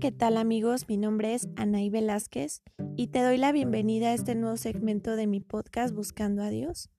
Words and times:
¿qué 0.00 0.10
tal 0.10 0.38
amigos? 0.38 0.88
Mi 0.88 0.96
nombre 0.96 1.34
es 1.34 1.48
Anaí 1.54 1.88
Velázquez 1.88 2.62
y 2.96 3.08
te 3.08 3.22
doy 3.22 3.38
la 3.38 3.52
bienvenida 3.52 4.08
a 4.08 4.14
este 4.14 4.34
nuevo 4.34 4.56
segmento 4.56 5.14
de 5.14 5.28
mi 5.28 5.38
podcast 5.38 5.94
Buscando 5.94 6.42
a 6.42 6.50
Dios. 6.50 6.90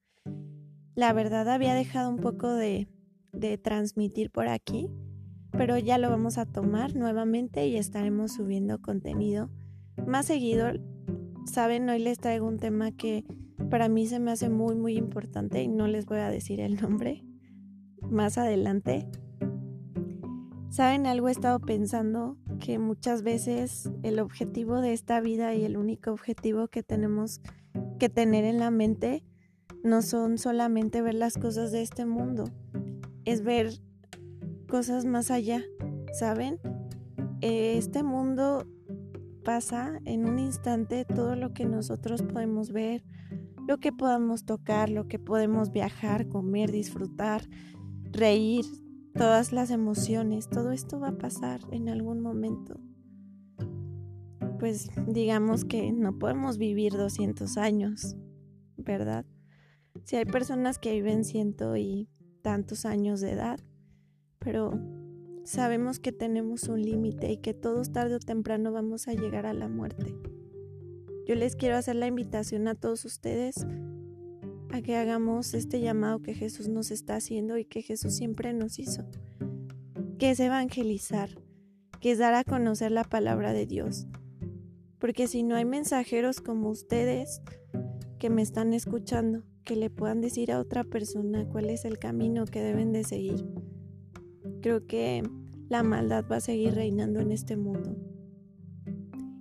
La 0.96 1.11
verdad 1.11 1.50
había 1.50 1.73
dejado 1.73 2.10
un 2.10 2.18
poco 2.18 2.54
de, 2.54 2.88
de 3.34 3.57
transmitir 3.57 4.32
por 4.32 4.47
aquí, 4.47 4.89
pero 5.52 5.78
ya 5.78 5.97
lo 5.97 6.10
vamos 6.10 6.38
a 6.38 6.46
tomar 6.46 6.96
nuevamente 6.96 7.68
y 7.68 7.75
estaremos 7.75 8.32
subiendo 8.32 8.82
contenido 8.82 9.50
más 10.07 10.27
seguido. 10.27 10.68
Saben, 11.52 11.89
hoy 11.89 12.00
les 12.00 12.18
traigo 12.18 12.48
un 12.48 12.59
tema 12.59 12.93
que 12.93 13.25
para 13.70 13.89
mí 13.89 14.07
se 14.07 14.20
me 14.20 14.32
hace 14.32 14.48
muy 14.48 14.75
muy 14.75 14.96
importante 14.96 15.62
y 15.62 15.68
no 15.68 15.87
les 15.87 16.06
voy 16.06 16.20
a 16.20 16.29
decir 16.29 16.62
el 16.62 16.82
nombre 16.82 17.25
más 18.09 18.37
adelante. 18.37 19.06
Saben, 20.70 21.07
algo 21.07 21.28
he 21.28 21.32
estado 21.32 21.59
pensando 21.59 22.37
que 22.59 22.79
muchas 22.79 23.23
veces 23.23 23.89
el 24.04 24.19
objetivo 24.19 24.82
de 24.82 24.93
esta 24.93 25.21
vida 25.21 25.54
y 25.54 25.64
el 25.64 25.77
único 25.77 26.11
objetivo 26.11 26.68
que 26.68 26.83
tenemos 26.83 27.41
que 28.00 28.09
tener 28.09 28.43
en 28.45 28.59
la 28.59 28.71
mente 28.71 29.23
no 29.83 30.01
son 30.01 30.37
solamente 30.37 31.01
ver 31.01 31.15
las 31.15 31.36
cosas 31.36 31.71
de 31.71 31.81
este 31.81 32.05
mundo, 32.05 32.45
es 33.23 33.44
ver 33.44 33.73
cosas 34.67 35.05
más 35.05 35.31
allá, 35.31 35.64
¿saben? 36.14 36.59
Este 37.41 38.03
mundo 38.03 38.66
pasa 39.44 40.00
en 40.06 40.25
un 40.28 40.39
instante 40.39 41.06
todo 41.06 41.36
lo 41.36 41.53
que 41.53 41.66
nosotros 41.66 42.23
podemos 42.23 42.72
ver, 42.72 43.03
lo 43.67 43.78
que 43.78 43.92
podemos 43.92 44.45
tocar, 44.45 44.89
lo 44.89 45.08
que 45.08 45.19
podemos 45.19 45.72
viajar, 45.72 46.28
comer, 46.28 46.72
disfrutar, 46.72 47.47
reír, 48.12 48.66
todas 49.16 49.54
las 49.54 49.72
emociones, 49.72 50.50
todo 50.50 50.72
esto 50.72 51.00
va 51.00 51.10
a 51.10 51.18
pasar 51.18 51.62
en 51.72 51.90
algún 51.90 52.22
momento. 52.22 52.80
Pues 54.60 54.90
digamos 55.08 55.66
que 55.66 55.92
no 55.92 56.20
podemos 56.20 56.58
vivir 56.58 56.94
200 56.94 57.58
años, 57.58 58.16
¿verdad? 58.78 59.26
Si 60.04 60.18
hay 60.18 60.26
personas 60.26 60.80
que 60.80 60.92
viven 60.92 61.24
ciento 61.24 61.78
y 61.78 62.10
tantos 62.42 62.86
años 62.86 63.22
de 63.22 63.32
edad, 63.32 63.60
pero 64.40 64.80
sabemos 65.46 66.00
que 66.00 66.12
tenemos 66.12 66.68
un 66.68 66.82
límite 66.82 67.32
y 67.32 67.38
que 67.38 67.54
todos 67.54 67.92
tarde 67.92 68.16
o 68.16 68.20
temprano 68.20 68.72
vamos 68.72 69.08
a 69.08 69.14
llegar 69.14 69.46
a 69.46 69.54
la 69.54 69.70
muerte. 69.70 70.16
Yo 71.26 71.36
les 71.36 71.56
quiero 71.56 71.78
hacer 71.78 71.96
la 71.96 72.08
invitación 72.08 72.68
a 72.68 72.76
todos 72.76 73.06
ustedes 73.06 73.66
que 74.81 74.95
hagamos 74.95 75.54
este 75.54 75.80
llamado 75.80 76.22
que 76.22 76.34
Jesús 76.34 76.68
nos 76.68 76.92
está 76.92 77.16
haciendo 77.16 77.58
y 77.58 77.66
que 77.66 77.81
Jesús 77.81 78.16
siempre 78.16 78.54
nos 78.54 78.80
hizo, 78.80 79.06
que 80.18 80.31
es 80.31 80.40
evangelizar, 80.40 81.30
que 82.00 82.12
es 82.12 82.18
dar 82.18 82.34
a 82.34 82.44
conocer 82.44 82.92
la 82.92 83.03
palabra 83.03 83.53
de 83.53 83.66
Dios. 83.66 84.08
Porque 85.00 85.28
si 85.28 85.44
no 85.44 85.56
hay 85.56 85.66
mensajeros 85.66 86.42
como 86.42 86.70
ustedes 86.70 87.42
que 88.20 88.30
me 88.30 88.42
están 88.42 88.73
escuchando, 88.73 89.44
que 89.64 89.76
le 89.76 89.90
puedan 89.90 90.22
decir 90.22 90.52
a 90.52 90.59
otra 90.59 90.84
persona 90.84 91.48
cuál 91.48 91.70
es 91.70 91.86
el 91.86 92.00
camino 92.00 92.46
que 92.46 92.62
deben 92.62 92.92
de 92.92 93.03
seguir, 93.03 93.46
creo 94.62 94.86
que 94.86 95.23
la 95.70 95.84
maldad 95.84 96.26
va 96.31 96.38
a 96.38 96.42
seguir 96.42 96.76
reinando 96.76 97.20
en 97.20 97.31
este 97.31 97.58
mundo. 97.58 97.96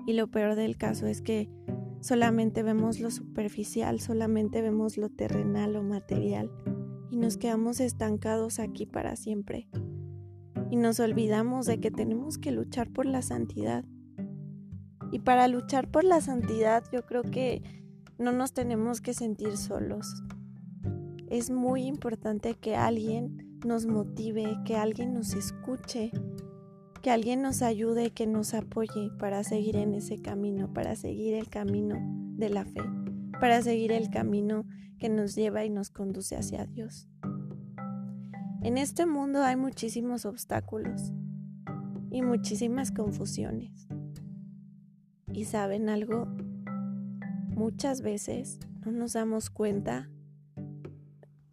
Y 0.07 0.13
lo 0.15 0.31
peor 0.31 0.55
del 0.55 0.77
caso 0.77 1.07
es 1.07 1.23
que 1.23 1.49
Solamente 2.05 2.63
vemos 2.63 3.01
lo 3.01 3.11
superficial, 3.11 3.99
solamente 3.99 4.61
vemos 4.61 4.99
lo 4.99 5.09
terrenal, 5.09 5.73
lo 5.73 5.83
material, 5.83 6.51
y 7.11 7.17
nos 7.17 7.39
quedamos 7.39 7.81
estancados 7.81 8.59
aquí 8.59 8.85
para 8.85 9.17
siempre. 9.17 9.71
Y 10.69 10.77
nos 10.77 11.01
olvidamos 11.01 11.65
de 11.65 11.81
que 11.81 11.91
tenemos 11.91 12.37
que 12.37 12.53
luchar 12.53 12.91
por 12.91 13.07
la 13.07 13.23
santidad. 13.23 13.87
Y 15.13 15.21
para 15.21 15.49
luchar 15.49 15.91
por 15.91 16.05
la 16.05 16.21
santidad 16.21 16.85
yo 16.93 17.07
creo 17.07 17.23
que 17.23 17.63
no 18.19 18.33
nos 18.33 18.53
tenemos 18.53 19.01
que 19.01 19.15
sentir 19.15 19.57
solos. 19.57 20.23
Es 21.31 21.49
muy 21.49 21.85
importante 21.87 22.53
que 22.53 22.77
alguien 22.77 23.59
nos 23.65 23.87
motive, 23.87 24.59
que 24.67 24.77
alguien 24.77 25.15
nos 25.15 25.33
escuche, 25.33 26.13
que 27.05 27.11
alguien 27.11 27.43
nos 27.43 27.61
ayude, 27.61 28.13
que 28.13 28.27
nos 28.27 28.55
apoye 28.55 29.11
para 29.19 29.45
seguir 29.45 29.77
en 29.77 29.93
ese 29.93 30.23
camino, 30.23 30.73
para 30.73 30.97
seguir 30.97 31.35
el 31.35 31.51
camino 31.51 31.97
de 32.39 32.49
la 32.49 32.65
fe, 32.65 32.81
para 33.39 33.61
seguir 33.61 33.93
el 33.93 34.09
camino 34.09 34.65
que 34.99 35.11
nos 35.11 35.35
lleva 35.35 35.67
y 35.67 35.69
nos 35.69 35.91
conduce 35.91 36.35
hacia 36.35 36.65
Dios. 36.65 37.07
En 38.63 38.79
este 38.79 39.05
mundo 39.05 39.43
hay 39.43 39.55
muchísimos 39.55 40.25
obstáculos 40.25 41.13
y 42.11 42.23
muchísimas 42.23 42.91
confusiones. 42.91 43.87
¿Y 45.31 45.45
saben 45.45 45.91
algo? 45.91 46.25
Muchas 47.51 48.01
veces 48.01 48.61
no 48.83 48.93
nos 48.93 49.13
damos 49.13 49.51
cuenta 49.51 50.09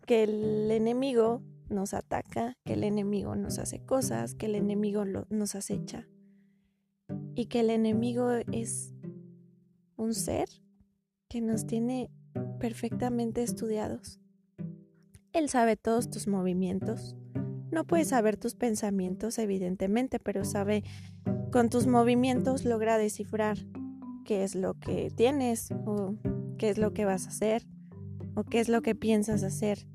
que 0.05 0.23
el 0.23 0.71
enemigo 0.71 1.43
nos 1.71 1.93
ataca, 1.93 2.57
que 2.65 2.73
el 2.73 2.83
enemigo 2.83 3.35
nos 3.35 3.59
hace 3.59 3.79
cosas, 3.79 4.35
que 4.35 4.45
el 4.47 4.55
enemigo 4.55 5.03
nos 5.05 5.55
acecha 5.55 6.07
y 7.35 7.45
que 7.45 7.61
el 7.61 7.69
enemigo 7.69 8.31
es 8.51 8.93
un 9.97 10.13
ser 10.13 10.49
que 11.29 11.41
nos 11.41 11.65
tiene 11.65 12.11
perfectamente 12.59 13.43
estudiados. 13.43 14.19
Él 15.33 15.49
sabe 15.49 15.77
todos 15.77 16.09
tus 16.09 16.27
movimientos. 16.27 17.15
No 17.71 17.85
puede 17.85 18.03
saber 18.03 18.35
tus 18.35 18.55
pensamientos, 18.55 19.39
evidentemente, 19.39 20.19
pero 20.19 20.43
sabe 20.43 20.83
con 21.51 21.69
tus 21.69 21.87
movimientos 21.87 22.65
logra 22.65 22.97
descifrar 22.97 23.57
qué 24.25 24.43
es 24.43 24.55
lo 24.55 24.73
que 24.73 25.09
tienes 25.09 25.71
o 25.85 26.15
qué 26.57 26.69
es 26.69 26.77
lo 26.77 26.93
que 26.93 27.05
vas 27.05 27.27
a 27.27 27.29
hacer 27.29 27.65
o 28.35 28.43
qué 28.43 28.59
es 28.59 28.69
lo 28.69 28.81
que 28.81 28.95
piensas 28.95 29.43
hacer 29.43 29.87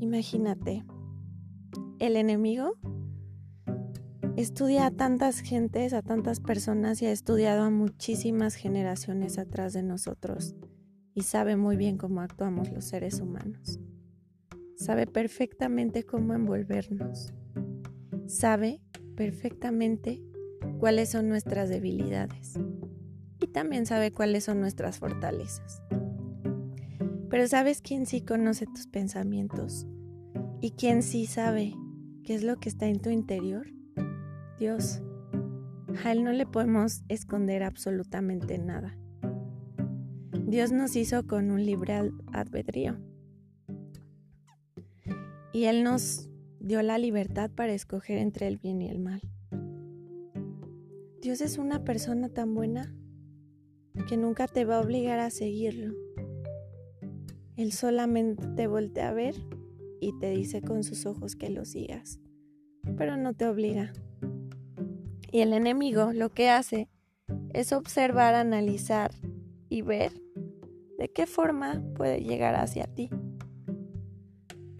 Imagínate, 0.00 0.82
el 1.98 2.16
enemigo 2.16 2.72
estudia 4.36 4.86
a 4.86 4.90
tantas 4.90 5.40
gentes, 5.40 5.92
a 5.92 6.00
tantas 6.00 6.40
personas 6.40 7.02
y 7.02 7.06
ha 7.06 7.12
estudiado 7.12 7.64
a 7.64 7.70
muchísimas 7.70 8.54
generaciones 8.54 9.38
atrás 9.38 9.74
de 9.74 9.82
nosotros 9.82 10.56
y 11.14 11.22
sabe 11.22 11.56
muy 11.56 11.76
bien 11.76 11.98
cómo 11.98 12.22
actuamos 12.22 12.72
los 12.72 12.86
seres 12.86 13.20
humanos. 13.20 13.78
Sabe 14.74 15.06
perfectamente 15.06 16.04
cómo 16.04 16.32
envolvernos. 16.32 17.34
Sabe 18.26 18.80
perfectamente 19.16 20.22
cuáles 20.78 21.10
son 21.10 21.28
nuestras 21.28 21.68
debilidades 21.68 22.54
y 23.38 23.48
también 23.48 23.84
sabe 23.84 24.12
cuáles 24.12 24.44
son 24.44 24.60
nuestras 24.60 24.98
fortalezas. 24.98 25.82
Pero 27.30 27.46
¿sabes 27.46 27.80
quién 27.80 28.06
sí 28.06 28.22
conoce 28.22 28.66
tus 28.66 28.88
pensamientos? 28.88 29.86
¿Y 30.60 30.72
quién 30.72 31.04
sí 31.04 31.26
sabe 31.26 31.74
qué 32.24 32.34
es 32.34 32.42
lo 32.42 32.56
que 32.58 32.68
está 32.68 32.88
en 32.88 33.00
tu 33.00 33.10
interior? 33.10 33.68
Dios. 34.58 35.00
A 36.04 36.10
Él 36.10 36.24
no 36.24 36.32
le 36.32 36.44
podemos 36.44 37.02
esconder 37.08 37.62
absolutamente 37.62 38.58
nada. 38.58 38.98
Dios 40.46 40.72
nos 40.72 40.96
hizo 40.96 41.24
con 41.28 41.52
un 41.52 41.64
libre 41.64 42.10
albedrío. 42.32 42.98
Y 45.52 45.64
Él 45.66 45.84
nos 45.84 46.28
dio 46.58 46.82
la 46.82 46.98
libertad 46.98 47.48
para 47.50 47.72
escoger 47.72 48.18
entre 48.18 48.48
el 48.48 48.58
bien 48.58 48.82
y 48.82 48.88
el 48.88 48.98
mal. 48.98 49.20
Dios 51.22 51.40
es 51.40 51.58
una 51.58 51.84
persona 51.84 52.28
tan 52.28 52.54
buena 52.54 52.92
que 54.08 54.16
nunca 54.16 54.48
te 54.48 54.64
va 54.64 54.78
a 54.78 54.80
obligar 54.80 55.20
a 55.20 55.30
seguirlo. 55.30 55.94
Él 57.60 57.72
solamente 57.72 58.46
te 58.56 58.66
voltea 58.68 59.10
a 59.10 59.12
ver 59.12 59.34
y 60.00 60.18
te 60.18 60.30
dice 60.30 60.62
con 60.62 60.82
sus 60.82 61.04
ojos 61.04 61.36
que 61.36 61.50
lo 61.50 61.66
sigas, 61.66 62.18
pero 62.96 63.18
no 63.18 63.34
te 63.34 63.46
obliga. 63.46 63.92
Y 65.30 65.40
el 65.40 65.52
enemigo 65.52 66.14
lo 66.14 66.30
que 66.30 66.48
hace 66.48 66.88
es 67.52 67.74
observar, 67.74 68.34
analizar 68.34 69.10
y 69.68 69.82
ver 69.82 70.22
de 70.96 71.10
qué 71.10 71.26
forma 71.26 71.82
puede 71.96 72.22
llegar 72.22 72.54
hacia 72.54 72.86
ti, 72.86 73.10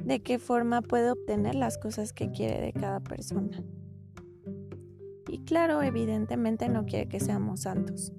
de 0.03 0.23
qué 0.23 0.39
forma 0.39 0.81
puede 0.81 1.11
obtener 1.11 1.57
las 1.57 1.77
cosas 1.77 2.15
que 2.15 2.31
quiere 2.31 2.63
de 2.63 2.73
cada 2.73 3.01
persona. 3.01 3.63
Y 5.29 5.41
claro, 5.45 5.83
evidentemente 5.83 6.71
no 6.71 6.87
quiere 6.87 7.09
que 7.09 7.21
seamos 7.21 7.61
santos. 7.61 8.15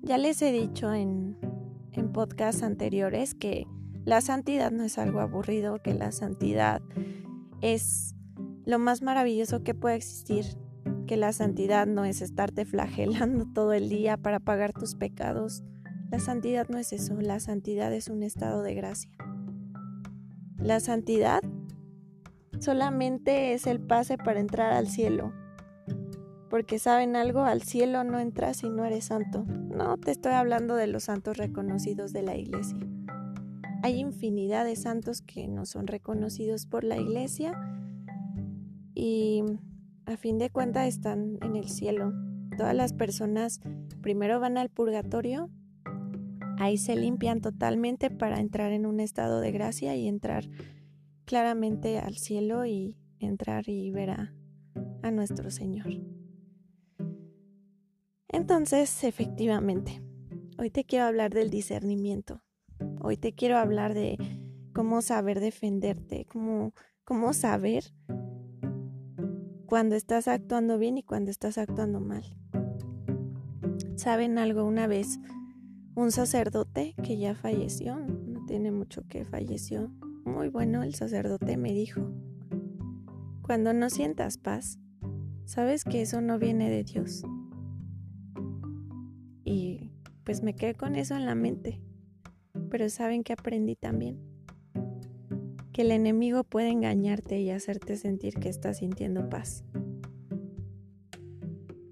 Ya 0.00 0.16
les 0.16 0.40
he 0.40 0.50
dicho 0.50 0.94
en 0.94 1.41
en 1.92 2.12
podcasts 2.12 2.62
anteriores 2.62 3.34
que 3.34 3.66
la 4.04 4.20
santidad 4.20 4.72
no 4.72 4.84
es 4.84 4.98
algo 4.98 5.20
aburrido, 5.20 5.80
que 5.82 5.94
la 5.94 6.12
santidad 6.12 6.82
es 7.60 8.14
lo 8.64 8.78
más 8.78 9.02
maravilloso 9.02 9.62
que 9.62 9.74
puede 9.74 9.96
existir, 9.96 10.44
que 11.06 11.16
la 11.16 11.32
santidad 11.32 11.86
no 11.86 12.04
es 12.04 12.20
estarte 12.20 12.64
flagelando 12.64 13.46
todo 13.54 13.72
el 13.72 13.88
día 13.88 14.16
para 14.16 14.40
pagar 14.40 14.72
tus 14.72 14.94
pecados. 14.94 15.62
La 16.10 16.18
santidad 16.18 16.68
no 16.68 16.78
es 16.78 16.92
eso, 16.92 17.20
la 17.20 17.40
santidad 17.40 17.92
es 17.92 18.08
un 18.08 18.22
estado 18.22 18.62
de 18.62 18.74
gracia. 18.74 19.10
La 20.58 20.80
santidad 20.80 21.40
solamente 22.60 23.54
es 23.54 23.66
el 23.66 23.80
pase 23.80 24.18
para 24.18 24.40
entrar 24.40 24.72
al 24.72 24.88
cielo, 24.88 25.32
Porque 26.52 26.78
saben 26.78 27.16
algo, 27.16 27.44
al 27.44 27.62
cielo 27.62 28.04
no 28.04 28.18
entras 28.18 28.58
si 28.58 28.68
no 28.68 28.84
eres 28.84 29.06
santo. 29.06 29.46
No 29.46 29.96
te 29.96 30.10
estoy 30.10 30.32
hablando 30.32 30.74
de 30.74 30.86
los 30.86 31.04
santos 31.04 31.38
reconocidos 31.38 32.12
de 32.12 32.20
la 32.20 32.36
iglesia. 32.36 32.76
Hay 33.82 33.98
infinidad 33.98 34.66
de 34.66 34.76
santos 34.76 35.22
que 35.22 35.48
no 35.48 35.64
son 35.64 35.86
reconocidos 35.86 36.66
por 36.66 36.84
la 36.84 36.98
iglesia 36.98 37.58
y 38.94 39.42
a 40.04 40.18
fin 40.18 40.36
de 40.36 40.50
cuentas 40.50 40.88
están 40.88 41.38
en 41.40 41.56
el 41.56 41.70
cielo. 41.70 42.12
Todas 42.58 42.74
las 42.74 42.92
personas 42.92 43.62
primero 44.02 44.38
van 44.38 44.58
al 44.58 44.68
purgatorio, 44.68 45.48
ahí 46.58 46.76
se 46.76 46.96
limpian 46.96 47.40
totalmente 47.40 48.10
para 48.10 48.40
entrar 48.40 48.72
en 48.72 48.84
un 48.84 49.00
estado 49.00 49.40
de 49.40 49.52
gracia 49.52 49.96
y 49.96 50.06
entrar 50.06 50.50
claramente 51.24 51.98
al 51.98 52.18
cielo 52.18 52.66
y 52.66 52.98
entrar 53.20 53.70
y 53.70 53.90
ver 53.90 54.10
a, 54.10 54.34
a 55.02 55.10
nuestro 55.10 55.50
Señor. 55.50 56.11
Entonces, 58.32 59.04
efectivamente, 59.04 60.02
hoy 60.58 60.70
te 60.70 60.84
quiero 60.84 61.04
hablar 61.04 61.34
del 61.34 61.50
discernimiento. 61.50 62.42
Hoy 63.00 63.18
te 63.18 63.34
quiero 63.34 63.58
hablar 63.58 63.92
de 63.92 64.16
cómo 64.72 65.02
saber 65.02 65.38
defenderte, 65.38 66.24
cómo, 66.24 66.72
cómo 67.04 67.34
saber 67.34 67.92
cuando 69.66 69.96
estás 69.96 70.28
actuando 70.28 70.78
bien 70.78 70.96
y 70.96 71.02
cuando 71.02 71.30
estás 71.30 71.58
actuando 71.58 72.00
mal. 72.00 72.24
¿Saben 73.96 74.38
algo? 74.38 74.64
Una 74.64 74.86
vez 74.86 75.20
un 75.94 76.10
sacerdote 76.10 76.94
que 77.02 77.18
ya 77.18 77.34
falleció, 77.34 77.98
no 77.98 78.46
tiene 78.46 78.72
mucho 78.72 79.06
que 79.08 79.26
falleció, 79.26 79.92
muy 80.24 80.48
bueno 80.48 80.82
el 80.82 80.94
sacerdote 80.94 81.58
me 81.58 81.74
dijo, 81.74 82.10
cuando 83.42 83.74
no 83.74 83.90
sientas 83.90 84.38
paz, 84.38 84.78
sabes 85.44 85.84
que 85.84 86.00
eso 86.00 86.22
no 86.22 86.38
viene 86.38 86.70
de 86.70 86.82
Dios. 86.82 87.24
Pues 90.24 90.42
me 90.42 90.54
quedé 90.54 90.74
con 90.74 90.96
eso 90.96 91.16
en 91.16 91.26
la 91.26 91.34
mente. 91.34 91.80
Pero 92.70 92.88
saben 92.88 93.22
que 93.22 93.32
aprendí 93.32 93.76
también 93.76 94.32
que 95.72 95.82
el 95.82 95.90
enemigo 95.90 96.44
puede 96.44 96.68
engañarte 96.68 97.40
y 97.40 97.50
hacerte 97.50 97.96
sentir 97.96 98.34
que 98.34 98.48
estás 98.48 98.78
sintiendo 98.78 99.28
paz. 99.28 99.64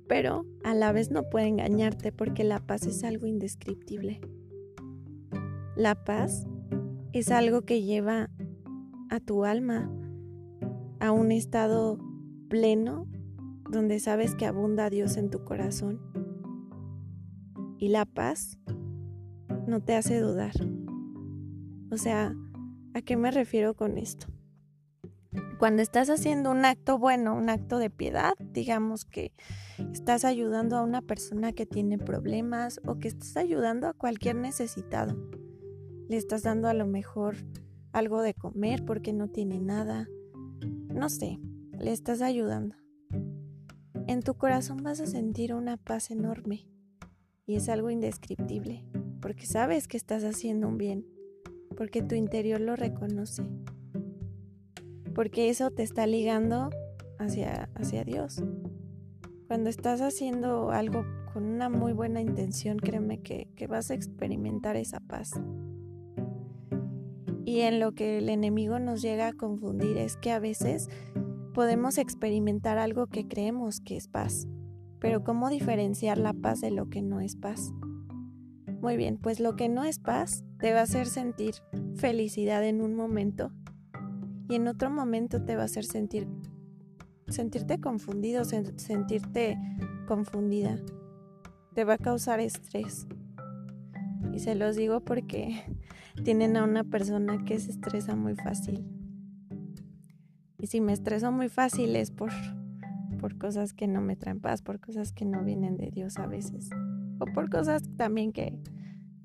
Pero 0.06 0.44
a 0.64 0.74
la 0.74 0.92
vez 0.92 1.10
no 1.10 1.30
puede 1.30 1.46
engañarte 1.46 2.12
porque 2.12 2.44
la 2.44 2.60
paz 2.60 2.84
es 2.84 3.04
algo 3.04 3.26
indescriptible. 3.26 4.20
La 5.76 6.04
paz 6.04 6.46
es 7.12 7.30
algo 7.30 7.62
que 7.62 7.82
lleva 7.82 8.28
a 9.08 9.20
tu 9.20 9.44
alma 9.44 9.90
a 10.98 11.12
un 11.12 11.32
estado 11.32 11.98
pleno 12.48 13.06
donde 13.70 13.98
sabes 13.98 14.34
que 14.34 14.46
abunda 14.46 14.90
Dios 14.90 15.16
en 15.16 15.30
tu 15.30 15.44
corazón. 15.44 16.00
Y 17.80 17.88
la 17.88 18.04
paz 18.04 18.56
no 19.66 19.80
te 19.80 19.96
hace 19.96 20.20
dudar. 20.20 20.52
O 21.90 21.96
sea, 21.96 22.32
¿A 22.92 23.02
qué 23.02 23.16
me 23.16 23.30
refiero 23.30 23.74
con 23.74 23.98
esto? 23.98 24.26
Cuando 25.60 25.80
estás 25.80 26.10
haciendo 26.10 26.50
un 26.50 26.64
acto 26.64 26.98
bueno, 26.98 27.36
un 27.36 27.48
acto 27.48 27.78
de 27.78 27.88
piedad, 27.88 28.32
digamos 28.40 29.04
que 29.04 29.32
estás 29.92 30.24
ayudando 30.24 30.76
a 30.76 30.82
una 30.82 31.00
persona 31.00 31.52
que 31.52 31.66
tiene 31.66 31.98
problemas 31.98 32.80
o 32.84 32.98
que 32.98 33.06
estás 33.06 33.36
ayudando 33.36 33.86
a 33.86 33.92
cualquier 33.92 34.34
necesitado. 34.34 35.16
Le 36.08 36.16
estás 36.16 36.42
dando 36.42 36.66
a 36.66 36.74
lo 36.74 36.86
mejor 36.86 37.36
algo 37.92 38.22
de 38.22 38.34
comer 38.34 38.84
porque 38.84 39.12
no 39.12 39.28
tiene 39.28 39.60
nada. 39.60 40.08
No 40.92 41.08
sé, 41.08 41.38
le 41.78 41.92
estás 41.92 42.22
ayudando. 42.22 42.74
En 44.08 44.22
tu 44.22 44.34
corazón 44.34 44.78
vas 44.82 44.98
a 45.00 45.06
sentir 45.06 45.54
una 45.54 45.76
paz 45.76 46.10
enorme 46.10 46.66
y 47.50 47.56
es 47.56 47.68
algo 47.68 47.90
indescriptible 47.90 48.84
porque 49.20 49.44
sabes 49.44 49.88
que 49.88 49.96
estás 49.96 50.22
haciendo 50.22 50.68
un 50.68 50.78
bien 50.78 51.04
porque 51.76 52.02
tu 52.02 52.14
interior 52.14 52.60
lo 52.60 52.76
reconoce, 52.76 53.42
porque 55.14 55.48
eso 55.48 55.70
te 55.70 55.82
está 55.82 56.06
ligando 56.06 56.68
hacia, 57.18 57.70
hacia 57.74 58.04
Dios. 58.04 58.42
Cuando 59.46 59.70
estás 59.70 60.00
haciendo 60.00 60.70
algo 60.70 61.04
con 61.32 61.44
una 61.44 61.68
muy 61.68 61.92
buena 61.92 62.20
intención, 62.20 62.76
créeme 62.76 63.20
que, 63.20 63.48
que 63.56 63.66
vas 63.66 63.90
a 63.90 63.94
experimentar 63.94 64.76
esa 64.76 65.00
paz. 65.00 65.32
Y 67.44 67.60
en 67.60 67.80
lo 67.80 67.92
que 67.92 68.18
el 68.18 68.28
enemigo 68.28 68.78
nos 68.78 69.00
llega 69.00 69.28
a 69.28 69.32
confundir 69.32 69.96
es 69.96 70.16
que 70.16 70.32
a 70.32 70.38
veces 70.38 70.88
podemos 71.54 71.98
experimentar 71.98 72.78
algo 72.78 73.06
que 73.06 73.26
creemos 73.26 73.80
que 73.80 73.96
es 73.96 74.06
paz, 74.06 74.46
pero 75.00 75.24
¿cómo 75.24 75.48
diferenciar 75.48 76.18
la 76.18 76.32
paz 76.32 76.60
de 76.60 76.70
lo 76.70 76.88
que 76.88 77.02
no 77.02 77.20
es 77.20 77.36
paz? 77.36 77.72
Muy 78.80 78.96
bien, 78.96 79.18
pues 79.18 79.40
lo 79.40 79.56
que 79.56 79.68
no 79.68 79.84
es 79.84 79.98
paz 79.98 80.44
te 80.58 80.72
va 80.72 80.80
a 80.80 80.84
hacer 80.84 81.06
sentir 81.06 81.54
felicidad 81.96 82.64
en 82.64 82.80
un 82.80 82.94
momento 82.94 83.52
y 84.48 84.54
en 84.54 84.68
otro 84.68 84.90
momento 84.90 85.42
te 85.44 85.56
va 85.56 85.62
a 85.62 85.66
hacer 85.66 85.84
sentir 85.84 86.26
sentirte 87.28 87.80
confundido, 87.80 88.44
sentirte 88.44 89.58
confundida. 90.06 90.76
Te 91.74 91.84
va 91.84 91.94
a 91.94 91.98
causar 91.98 92.40
estrés. 92.40 93.06
Y 94.32 94.40
se 94.40 94.54
los 94.54 94.76
digo 94.76 95.00
porque 95.00 95.62
tienen 96.24 96.56
a 96.56 96.64
una 96.64 96.84
persona 96.84 97.44
que 97.44 97.58
se 97.58 97.70
estresa 97.70 98.16
muy 98.16 98.34
fácil. 98.34 98.84
Y 100.58 100.66
si 100.66 100.80
me 100.80 100.92
estreso 100.92 101.32
muy 101.32 101.48
fácil 101.48 101.96
es 101.96 102.10
por, 102.10 102.30
por 103.20 103.36
cosas 103.36 103.74
que 103.74 103.86
no 103.86 104.00
me 104.00 104.16
traen 104.16 104.40
paz, 104.40 104.62
por 104.62 104.80
cosas 104.80 105.12
que 105.12 105.26
no 105.26 105.44
vienen 105.44 105.76
de 105.76 105.90
Dios 105.90 106.18
a 106.18 106.26
veces. 106.26 106.70
O 107.18 107.26
por 107.26 107.50
cosas 107.50 107.82
también 107.96 108.32
que 108.32 108.58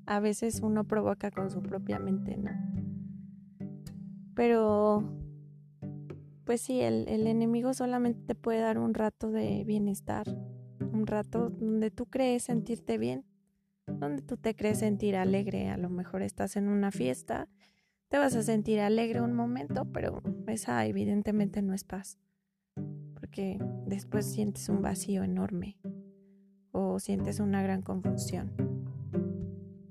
a 0.04 0.20
veces 0.20 0.60
uno 0.60 0.84
provoca 0.84 1.30
con 1.30 1.50
su 1.50 1.62
propia 1.62 1.98
mente, 1.98 2.36
¿no? 2.36 2.50
Pero, 4.34 5.02
pues 6.44 6.60
sí, 6.60 6.80
el, 6.82 7.08
enemigo 7.08 7.72
solamente 7.72 8.20
te 8.26 8.34
puede 8.34 8.60
dar 8.60 8.78
un 8.78 8.92
rato 8.92 9.30
de 9.30 9.64
bienestar, 9.64 10.26
un 10.78 11.06
rato 11.06 11.48
donde 11.48 11.90
tú 11.90 12.04
crees 12.04 12.44
sentirte 12.44 12.98
bien, 12.98 13.24
donde 13.86 14.20
tú 14.20 14.36
te 14.36 14.54
crees 14.54 14.80
sentir 14.80 15.16
alegre, 15.16 15.70
a 15.70 15.78
lo 15.78 15.88
mejor 15.88 16.20
estás 16.20 16.56
en 16.56 16.68
una 16.68 16.90
fiesta, 16.90 17.48
te 18.08 18.18
vas 18.18 18.36
a 18.36 18.42
sentir 18.42 18.80
alegre 18.80 19.22
un 19.22 19.32
momento, 19.32 19.90
pero 19.90 20.22
esa 20.46 20.84
evidentemente 20.84 21.62
no 21.62 21.72
es 21.72 21.84
paz, 21.84 22.18
porque 23.26 23.58
después 23.86 24.24
sientes 24.24 24.68
un 24.68 24.82
vacío 24.82 25.24
enorme 25.24 25.76
o 26.70 27.00
sientes 27.00 27.40
una 27.40 27.60
gran 27.60 27.82
confusión. 27.82 28.52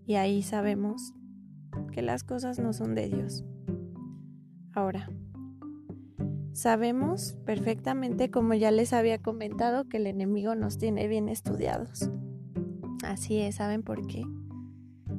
Y 0.05 0.15
ahí 0.15 0.41
sabemos 0.41 1.13
que 1.91 2.01
las 2.01 2.23
cosas 2.23 2.59
no 2.59 2.71
son 2.71 2.95
de 2.95 3.09
Dios. 3.09 3.43
Ahora, 4.71 5.09
sabemos 6.53 7.33
perfectamente, 7.45 8.31
como 8.31 8.53
ya 8.53 8.71
les 8.71 8.93
había 8.93 9.21
comentado, 9.21 9.83
que 9.89 9.97
el 9.97 10.07
enemigo 10.07 10.55
nos 10.55 10.77
tiene 10.77 11.09
bien 11.09 11.27
estudiados. 11.27 12.09
Así 13.03 13.39
es, 13.39 13.55
¿saben 13.55 13.83
por 13.83 14.07
qué? 14.07 14.23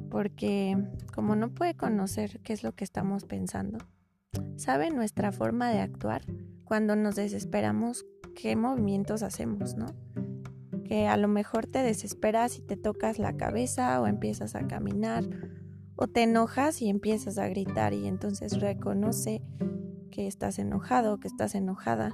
Porque 0.09 0.75
como 1.13 1.35
no 1.35 1.53
puede 1.53 1.75
conocer 1.75 2.39
qué 2.41 2.53
es 2.53 2.63
lo 2.63 2.71
que 2.71 2.83
estamos 2.83 3.25
pensando, 3.25 3.77
sabe 4.55 4.89
nuestra 4.89 5.31
forma 5.31 5.69
de 5.69 5.81
actuar 5.81 6.23
cuando 6.67 6.95
nos 6.95 7.15
desesperamos, 7.15 8.05
qué 8.35 8.55
movimientos 8.55 9.23
hacemos, 9.23 9.75
¿no? 9.75 9.87
que 10.87 11.07
a 11.07 11.17
lo 11.17 11.27
mejor 11.27 11.67
te 11.67 11.83
desesperas 11.83 12.57
y 12.57 12.61
te 12.61 12.77
tocas 12.77 13.19
la 13.19 13.35
cabeza 13.35 14.01
o 14.01 14.07
empiezas 14.07 14.55
a 14.55 14.67
caminar 14.67 15.25
o 15.95 16.07
te 16.07 16.23
enojas 16.23 16.81
y 16.81 16.89
empiezas 16.89 17.37
a 17.37 17.47
gritar 17.47 17.93
y 17.93 18.07
entonces 18.07 18.61
reconoce 18.61 19.41
que 20.11 20.27
estás 20.27 20.59
enojado, 20.59 21.19
que 21.19 21.27
estás 21.27 21.55
enojada. 21.55 22.11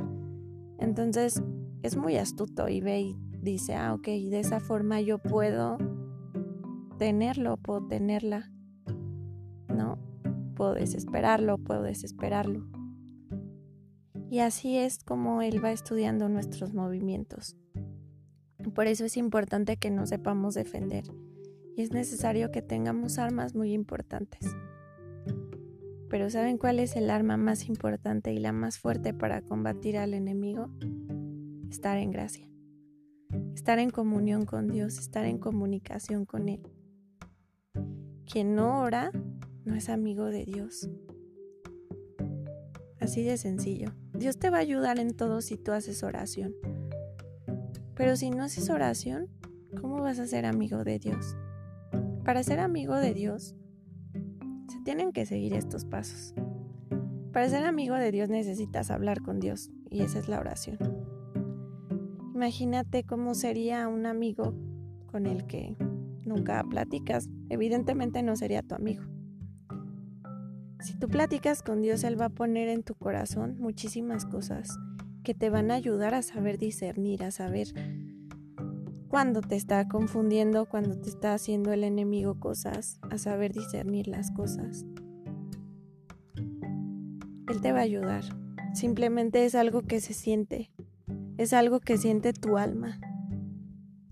Entonces 0.80 1.42
es 1.84 1.98
muy 1.98 2.18
astuto 2.18 2.68
y 2.68 2.82
ve 2.82 3.02
y 3.02 3.18
dice, 3.42 3.76
ah, 3.76 3.94
ok, 3.94 4.06
de 4.06 4.40
esa 4.40 4.60
forma 4.60 5.02
yo 5.02 5.20
puedo 5.20 5.78
tenerlo, 6.98 7.58
puedo 7.58 7.86
tenerla, 7.88 8.52
¿no? 9.68 10.00
Puedo 10.56 10.74
desesperarlo, 10.74 11.58
puedo 11.58 11.84
desesperarlo. 11.84 12.66
Y 14.30 14.40
así 14.40 14.78
es 14.78 15.04
como 15.04 15.42
él 15.42 15.64
va 15.64 15.72
estudiando 15.72 16.30
nuestros 16.30 16.74
movimientos. 16.74 17.56
Por 18.74 18.88
eso 18.88 19.06
es 19.06 19.18
importante 19.18 19.78
que 19.78 19.92
nos 19.92 20.10
sepamos 20.10 20.54
defender 20.56 21.04
y 21.76 21.82
es 21.82 21.92
necesario 21.92 22.52
que 22.52 22.62
tengamos 22.62 23.18
armas 23.18 23.56
muy 23.56 23.74
importantes. 23.74 24.56
Pero 26.10 26.30
¿saben 26.30 26.58
cuál 26.58 26.80
es 26.80 26.96
el 26.96 27.10
arma 27.10 27.38
más 27.38 27.68
importante 27.68 28.34
y 28.34 28.38
la 28.38 28.52
más 28.52 28.78
fuerte 28.78 29.14
para 29.14 29.42
combatir 29.42 29.98
al 29.98 30.14
enemigo? 30.14 30.70
Estar 31.70 31.98
en 31.98 32.12
gracia. 32.12 32.48
Estar 33.56 33.80
en 33.80 33.90
comunión 33.90 34.46
con 34.46 34.68
Dios, 34.68 35.00
estar 35.00 35.26
en 35.26 35.40
comunicación 35.40 36.26
con 36.26 36.50
Él. 36.50 36.62
Quien 38.32 38.56
no 38.56 38.82
ora 38.82 39.12
no 39.66 39.76
es 39.76 39.90
amigo 39.90 40.26
de 40.26 40.46
Dios. 40.46 40.90
Así 43.00 43.24
de 43.24 43.38
sencillo. 43.38 43.92
Dios 44.14 44.38
te 44.38 44.50
va 44.50 44.58
a 44.58 44.62
ayudar 44.62 45.00
en 45.00 45.16
todo 45.16 45.42
si 45.42 45.58
tú 45.58 45.72
haces 45.72 46.04
oración. 46.04 46.54
Pero 47.96 48.16
si 48.16 48.30
no 48.30 48.44
haces 48.44 48.70
oración, 48.70 49.28
¿cómo 49.80 50.02
vas 50.02 50.20
a 50.20 50.28
ser 50.28 50.46
amigo 50.46 50.84
de 50.84 51.00
Dios? 51.00 51.36
Para 52.24 52.44
ser 52.44 52.60
amigo 52.60 52.96
de 52.96 53.14
Dios, 53.14 53.56
se 54.72 54.80
tienen 54.84 55.12
que 55.12 55.26
seguir 55.26 55.54
estos 55.54 55.86
pasos. 55.86 56.34
Para 57.32 57.50
ser 57.50 57.66
amigo 57.66 57.96
de 57.96 58.12
Dios 58.12 58.30
necesitas 58.30 58.92
hablar 58.92 59.22
con 59.22 59.40
Dios 59.40 59.72
y 59.90 60.02
esa 60.02 60.20
es 60.20 60.28
la 60.30 60.40
oración. 60.40 60.78
Imagínate 62.36 63.04
cómo 63.04 63.34
sería 63.34 63.88
un 63.88 64.06
amigo 64.06 64.54
con 65.08 65.26
el 65.26 65.46
que 65.46 65.76
nunca 66.26 66.64
platicas. 66.64 67.30
Evidentemente 67.50 68.22
no 68.22 68.36
sería 68.36 68.62
tu 68.62 68.76
amigo. 68.76 69.13
Si 70.84 70.96
tú 70.96 71.08
platicas 71.08 71.64
con 71.64 71.82
Dios, 71.82 72.04
Él 72.04 72.20
va 72.20 72.26
a 72.26 72.30
poner 72.30 72.68
en 72.68 72.84
tu 72.84 72.94
corazón 72.94 73.56
muchísimas 73.58 74.26
cosas 74.26 74.78
que 75.24 75.34
te 75.34 75.50
van 75.50 75.72
a 75.72 75.76
ayudar 75.76 76.14
a 76.14 76.22
saber 76.22 76.58
discernir, 76.58 77.24
a 77.24 77.32
saber 77.32 77.68
cuándo 79.08 79.40
te 79.40 79.56
está 79.56 79.88
confundiendo, 79.88 80.66
cuando 80.66 81.00
te 81.00 81.08
está 81.08 81.34
haciendo 81.34 81.72
el 81.72 81.86
enemigo 81.86 82.38
cosas, 82.38 83.00
a 83.10 83.18
saber 83.18 83.54
discernir 83.54 84.10
las 84.10 84.32
cosas. 84.32 84.86
Él 87.48 87.62
te 87.62 87.72
va 87.72 87.80
a 87.80 87.84
ayudar. 87.84 88.26
Simplemente 88.74 89.46
es 89.46 89.56
algo 89.56 89.84
que 89.84 90.02
se 90.02 90.14
siente, 90.14 90.70
es 91.38 91.54
algo 91.54 91.80
que 91.80 91.98
siente 91.98 92.34
tu 92.34 92.58
alma. 92.58 93.00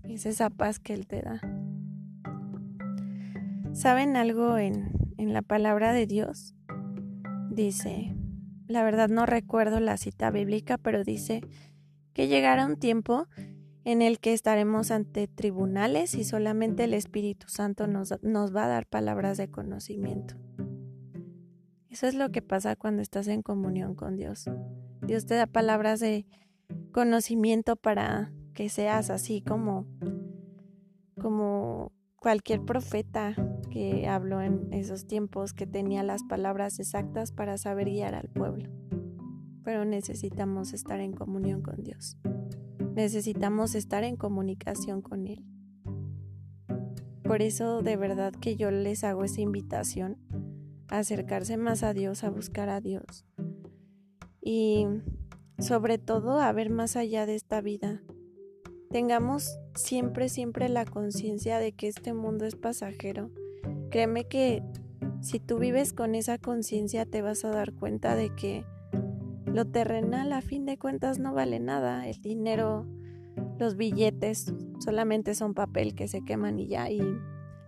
Es 0.04 0.24
esa 0.24 0.48
paz 0.48 0.78
que 0.78 0.94
Él 0.94 1.06
te 1.06 1.20
da. 1.20 1.38
¿Saben 3.74 4.16
algo 4.16 4.56
en, 4.56 4.92
en 5.18 5.34
la 5.34 5.42
palabra 5.42 5.92
de 5.92 6.06
Dios? 6.06 6.51
Dice, 7.52 8.14
la 8.66 8.82
verdad 8.82 9.10
no 9.10 9.26
recuerdo 9.26 9.78
la 9.78 9.98
cita 9.98 10.30
bíblica, 10.30 10.78
pero 10.78 11.04
dice 11.04 11.42
que 12.14 12.26
llegará 12.26 12.64
un 12.64 12.76
tiempo 12.76 13.26
en 13.84 14.00
el 14.00 14.20
que 14.20 14.32
estaremos 14.32 14.90
ante 14.90 15.28
tribunales 15.28 16.14
y 16.14 16.24
solamente 16.24 16.84
el 16.84 16.94
Espíritu 16.94 17.48
Santo 17.48 17.86
nos, 17.86 18.14
nos, 18.22 18.56
va 18.56 18.64
a 18.64 18.68
dar 18.68 18.86
palabras 18.86 19.36
de 19.36 19.50
conocimiento. 19.50 20.34
Eso 21.90 22.06
es 22.06 22.14
lo 22.14 22.30
que 22.30 22.40
pasa 22.40 22.74
cuando 22.74 23.02
estás 23.02 23.28
en 23.28 23.42
comunión 23.42 23.94
con 23.94 24.16
Dios. 24.16 24.48
Dios 25.02 25.26
te 25.26 25.34
da 25.34 25.46
palabras 25.46 26.00
de 26.00 26.24
conocimiento 26.90 27.76
para 27.76 28.32
que 28.54 28.70
seas 28.70 29.10
así 29.10 29.42
como 29.42 29.86
como 31.20 31.92
cualquier 32.22 32.64
profeta 32.64 33.34
que 33.70 34.06
habló 34.06 34.40
en 34.40 34.72
esos 34.72 35.06
tiempos 35.06 35.52
que 35.52 35.66
tenía 35.66 36.04
las 36.04 36.22
palabras 36.22 36.78
exactas 36.78 37.32
para 37.32 37.58
saber 37.58 37.88
guiar 37.88 38.14
al 38.14 38.28
pueblo. 38.28 38.70
Pero 39.64 39.84
necesitamos 39.84 40.72
estar 40.72 41.00
en 41.00 41.12
comunión 41.12 41.62
con 41.62 41.82
Dios. 41.82 42.16
Necesitamos 42.94 43.74
estar 43.74 44.04
en 44.04 44.16
comunicación 44.16 45.02
con 45.02 45.26
Él. 45.26 45.44
Por 47.24 47.42
eso 47.42 47.82
de 47.82 47.96
verdad 47.96 48.32
que 48.32 48.56
yo 48.56 48.70
les 48.70 49.02
hago 49.02 49.24
esa 49.24 49.40
invitación 49.40 50.18
a 50.88 50.98
acercarse 50.98 51.56
más 51.56 51.82
a 51.82 51.92
Dios, 51.92 52.22
a 52.22 52.30
buscar 52.30 52.68
a 52.68 52.80
Dios. 52.80 53.24
Y 54.40 54.86
sobre 55.58 55.98
todo 55.98 56.38
a 56.38 56.52
ver 56.52 56.70
más 56.70 56.94
allá 56.94 57.26
de 57.26 57.34
esta 57.34 57.60
vida, 57.60 58.02
tengamos 58.90 59.58
siempre, 59.74 60.28
siempre 60.28 60.68
la 60.68 60.84
conciencia 60.84 61.58
de 61.58 61.72
que 61.72 61.88
este 61.88 62.12
mundo 62.12 62.44
es 62.44 62.56
pasajero. 62.56 63.30
Créeme 63.90 64.24
que 64.24 64.62
si 65.20 65.38
tú 65.38 65.58
vives 65.58 65.92
con 65.92 66.14
esa 66.14 66.38
conciencia 66.38 67.06
te 67.06 67.22
vas 67.22 67.44
a 67.44 67.50
dar 67.50 67.72
cuenta 67.72 68.16
de 68.16 68.34
que 68.34 68.64
lo 69.46 69.66
terrenal 69.66 70.32
a 70.32 70.40
fin 70.40 70.64
de 70.64 70.78
cuentas 70.78 71.18
no 71.18 71.34
vale 71.34 71.60
nada. 71.60 72.08
El 72.08 72.20
dinero, 72.20 72.86
los 73.58 73.76
billetes 73.76 74.52
solamente 74.78 75.34
son 75.34 75.54
papel 75.54 75.94
que 75.94 76.08
se 76.08 76.24
queman 76.24 76.58
y 76.58 76.68
ya. 76.68 76.90
Y 76.90 77.00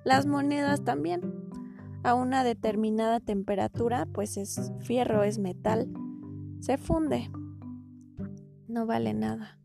las 0.05 0.27
monedas 0.27 0.85
también. 0.85 1.21
A 2.03 2.15
una 2.15 2.45
determinada 2.45 3.19
temperatura, 3.19 4.07
pues 4.13 4.37
es 4.37 4.73
fierro, 4.81 5.23
es 5.23 5.39
metal, 5.39 5.89
se 6.61 6.77
funde. 6.77 7.31
No 8.69 8.85
vale 8.85 9.15
nada. 9.15 9.59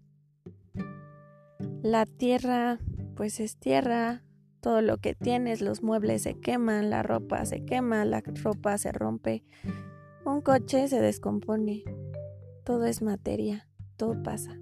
La 1.81 2.05
tierra, 2.05 2.77
pues 3.15 3.39
es 3.39 3.55
tierra, 3.55 4.21
todo 4.59 4.81
lo 4.81 4.97
que 4.97 5.15
tienes, 5.15 5.61
los 5.61 5.81
muebles 5.81 6.23
se 6.23 6.33
queman, 6.33 6.89
la 6.89 7.03
ropa 7.03 7.45
se 7.45 7.63
quema, 7.63 8.03
la 8.03 8.19
ropa 8.19 8.77
se 8.77 8.91
rompe, 8.91 9.45
un 10.25 10.41
coche 10.41 10.89
se 10.89 10.99
descompone, 10.99 11.85
todo 12.65 12.83
es 12.83 13.01
materia, 13.01 13.69
todo 13.95 14.21
pasa. 14.21 14.59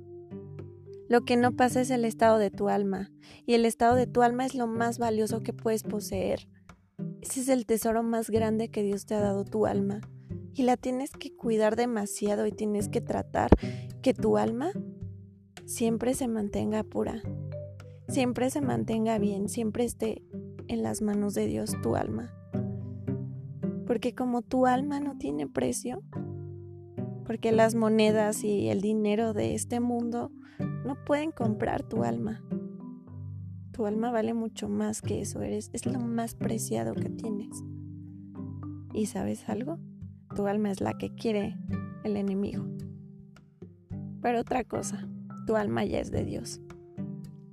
Lo 1.09 1.21
que 1.21 1.37
no 1.37 1.55
pasa 1.55 1.81
es 1.81 1.89
el 1.89 2.05
estado 2.05 2.37
de 2.37 2.51
tu 2.51 2.69
alma, 2.69 3.11
y 3.47 3.55
el 3.55 3.65
estado 3.65 3.95
de 3.95 4.05
tu 4.05 4.21
alma 4.21 4.45
es 4.45 4.53
lo 4.53 4.67
más 4.67 4.99
valioso 4.99 5.41
que 5.41 5.53
puedes 5.53 5.81
poseer. 5.81 6.47
Ese 7.21 7.41
es 7.41 7.49
el 7.49 7.65
tesoro 7.65 8.03
más 8.03 8.29
grande 8.29 8.69
que 8.69 8.83
Dios 8.83 9.07
te 9.07 9.15
ha 9.15 9.21
dado 9.21 9.43
tu 9.43 9.65
alma, 9.65 10.01
y 10.53 10.61
la 10.61 10.77
tienes 10.77 11.09
que 11.09 11.35
cuidar 11.35 11.77
demasiado 11.77 12.45
y 12.45 12.51
tienes 12.51 12.89
que 12.89 13.01
tratar 13.01 13.49
que 14.03 14.13
tu 14.13 14.37
alma 14.37 14.71
siempre 15.67 16.13
se 16.13 16.29
mantenga 16.29 16.81
pura, 16.83 17.21
siempre 18.07 18.49
se 18.49 18.61
mantenga 18.61 19.19
bien, 19.19 19.49
siempre 19.49 19.83
esté 19.83 20.23
en 20.69 20.81
las 20.81 21.01
manos 21.01 21.33
de 21.33 21.45
Dios 21.45 21.75
tu 21.83 21.97
alma. 21.97 22.33
Porque 23.85 24.15
como 24.15 24.41
tu 24.41 24.65
alma 24.65 25.01
no 25.01 25.17
tiene 25.17 25.45
precio, 25.45 26.01
porque 27.25 27.51
las 27.51 27.75
monedas 27.75 28.45
y 28.45 28.69
el 28.69 28.79
dinero 28.79 29.33
de 29.33 29.55
este 29.55 29.81
mundo 29.81 30.31
no 30.85 30.95
pueden 31.03 31.31
comprar 31.31 31.83
tu 31.83 32.03
alma. 32.03 32.41
Tu 33.73 33.85
alma 33.85 34.09
vale 34.09 34.33
mucho 34.33 34.69
más 34.69 35.01
que 35.01 35.21
eso, 35.21 35.41
eres 35.41 35.69
es 35.73 35.85
lo 35.85 35.99
más 35.99 36.33
preciado 36.33 36.93
que 36.93 37.09
tienes. 37.09 37.61
¿Y 38.93 39.07
sabes 39.07 39.49
algo? 39.49 39.79
Tu 40.33 40.47
alma 40.47 40.71
es 40.71 40.79
la 40.79 40.97
que 40.97 41.13
quiere 41.13 41.57
el 42.05 42.15
enemigo. 42.15 42.65
Pero 44.21 44.39
otra 44.39 44.63
cosa, 44.63 45.07
tu 45.47 45.55
alma 45.55 45.83
ya 45.85 45.99
es 45.99 46.11
de 46.11 46.23
Dios. 46.23 46.61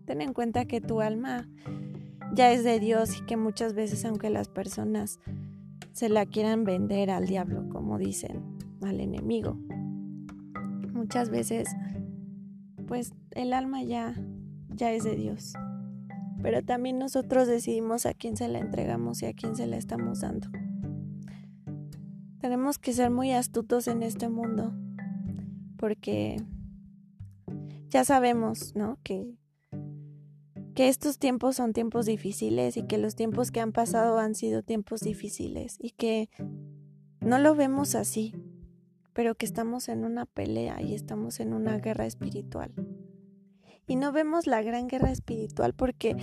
Ten 0.05 0.21
en 0.21 0.35
cuenta 0.35 0.67
que 0.67 0.83
tu 0.83 1.01
alma 1.01 1.49
ya 2.35 2.53
es 2.53 2.65
de 2.65 2.79
Dios 2.81 3.19
y 3.19 3.25
que 3.25 3.39
muchas 3.39 3.73
veces 3.73 4.05
aunque 4.05 4.29
las 4.29 4.49
personas 4.49 5.21
se 5.93 6.09
la 6.09 6.27
quieran 6.27 6.65
vender 6.65 7.11
al 7.11 7.27
diablo, 7.27 7.69
como 7.71 7.97
dicen, 7.97 8.43
al 8.83 9.01
enemigo, 9.01 9.57
muchas 10.93 11.31
veces 11.31 11.69
pues 12.87 13.15
el 13.31 13.55
alma 13.55 13.83
ya 13.83 14.15
ya 14.69 14.93
es 14.93 15.05
de 15.05 15.15
Dios. 15.15 15.55
Pero 16.43 16.63
también 16.63 16.99
nosotros 16.99 17.47
decidimos 17.47 18.05
a 18.07 18.13
quién 18.13 18.37
se 18.37 18.49
la 18.49 18.59
entregamos 18.59 19.23
y 19.23 19.27
a 19.27 19.33
quién 19.33 19.57
se 19.57 19.67
la 19.67 19.77
estamos 19.77 20.21
dando. 20.21 20.49
Tenemos 22.41 22.79
que 22.79 22.93
ser 22.93 23.11
muy 23.11 23.33
astutos 23.33 23.89
en 23.89 24.03
este 24.03 24.29
mundo 24.29 24.75
porque 25.79 26.43
ya 27.95 28.03
sabemos, 28.03 28.75
¿no? 28.75 28.99
Que, 29.05 29.37
que 30.75 30.89
estos 30.89 31.21
tiempos 31.21 31.55
son 31.55 31.73
tiempos 31.73 32.07
difíciles 32.07 32.77
y 32.77 32.83
que 32.83 32.99
los 32.99 33.15
tiempos 33.15 33.53
que 33.53 33.61
han 33.61 33.71
pasado 33.71 34.19
han 34.19 34.35
sido 34.35 34.65
tiempos 34.65 35.03
difíciles 35.03 35.77
y 35.79 35.91
que 35.91 36.29
no 37.21 37.39
lo 37.39 37.55
vemos 37.55 37.95
así, 37.95 38.35
pero 39.13 39.37
que 39.37 39.47
estamos 39.47 39.89
en 39.89 40.05
una 40.05 40.27
pelea 40.27 40.83
y 40.83 40.93
estamos 40.93 41.39
en 41.39 41.55
una 41.55 41.79
guerra 41.79 42.05
espiritual. 42.05 42.75
Y 43.87 43.95
no 43.95 44.11
vemos 44.11 44.49
la 44.49 44.61
gran 44.61 44.89
guerra 44.89 45.13
espiritual 45.13 45.73
porque 45.73 46.17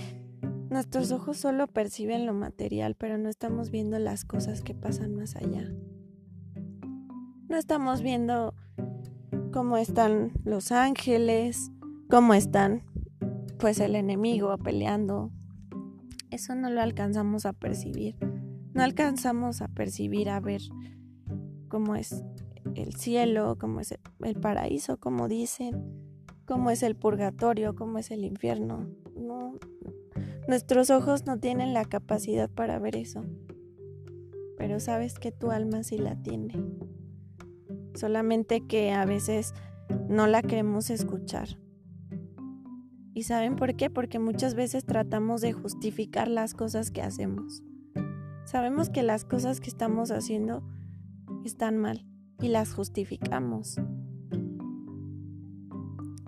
nuestros 0.68 1.10
ojos 1.10 1.38
solo 1.38 1.68
perciben 1.68 2.26
lo 2.26 2.34
material, 2.34 2.96
pero 2.96 3.16
no 3.16 3.30
estamos 3.30 3.70
viendo 3.70 3.98
las 3.98 4.26
cosas 4.26 4.60
que 4.60 4.74
pasan 4.74 5.14
más 5.14 5.36
allá. 5.36 5.72
No 7.48 7.56
estamos 7.56 8.02
viendo 8.02 8.54
cómo 9.52 9.76
están 9.76 10.32
los 10.44 10.72
ángeles, 10.72 11.70
cómo 12.10 12.34
están 12.34 12.82
pues 13.58 13.78
el 13.78 13.94
enemigo 13.94 14.56
peleando. 14.58 15.30
Eso 16.30 16.54
no 16.54 16.70
lo 16.70 16.80
alcanzamos 16.80 17.44
a 17.44 17.52
percibir. 17.52 18.16
No 18.72 18.82
alcanzamos 18.82 19.60
a 19.60 19.68
percibir, 19.68 20.30
a 20.30 20.40
ver 20.40 20.62
cómo 21.68 21.94
es 21.94 22.24
el 22.74 22.94
cielo, 22.94 23.58
cómo 23.60 23.80
es 23.80 23.94
el 24.20 24.40
paraíso, 24.40 24.96
como 24.96 25.28
dicen, 25.28 25.84
cómo 26.46 26.70
es 26.70 26.82
el 26.82 26.96
purgatorio, 26.96 27.76
cómo 27.76 27.98
es 27.98 28.10
el 28.10 28.24
infierno. 28.24 28.88
No, 29.14 29.58
nuestros 30.48 30.88
ojos 30.88 31.26
no 31.26 31.38
tienen 31.38 31.74
la 31.74 31.84
capacidad 31.84 32.48
para 32.48 32.78
ver 32.78 32.96
eso. 32.96 33.22
Pero 34.56 34.80
sabes 34.80 35.18
que 35.18 35.30
tu 35.30 35.50
alma 35.50 35.82
sí 35.82 35.98
la 35.98 36.16
tiene 36.16 36.54
solamente 37.94 38.66
que 38.66 38.92
a 38.92 39.04
veces 39.04 39.54
no 40.08 40.26
la 40.26 40.42
queremos 40.42 40.90
escuchar. 40.90 41.48
¿Y 43.14 43.24
saben 43.24 43.56
por 43.56 43.74
qué? 43.76 43.90
Porque 43.90 44.18
muchas 44.18 44.54
veces 44.54 44.84
tratamos 44.84 45.40
de 45.40 45.52
justificar 45.52 46.28
las 46.28 46.54
cosas 46.54 46.90
que 46.90 47.02
hacemos. 47.02 47.62
Sabemos 48.44 48.90
que 48.90 49.02
las 49.02 49.24
cosas 49.24 49.60
que 49.60 49.68
estamos 49.68 50.10
haciendo 50.10 50.62
están 51.44 51.78
mal 51.78 52.06
y 52.40 52.48
las 52.48 52.72
justificamos. 52.72 53.76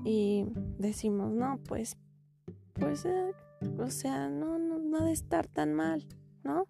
Y 0.04 0.44
decimos, 0.78 1.32
no, 1.32 1.58
pues, 1.66 1.96
pues, 2.74 3.06
eh, 3.06 3.32
o 3.78 3.90
sea, 3.90 4.28
no, 4.28 4.58
no, 4.58 4.78
no 4.78 4.98
ha 4.98 5.04
de 5.04 5.12
estar 5.12 5.46
tan 5.46 5.72
mal, 5.72 6.06
¿no? 6.42 6.66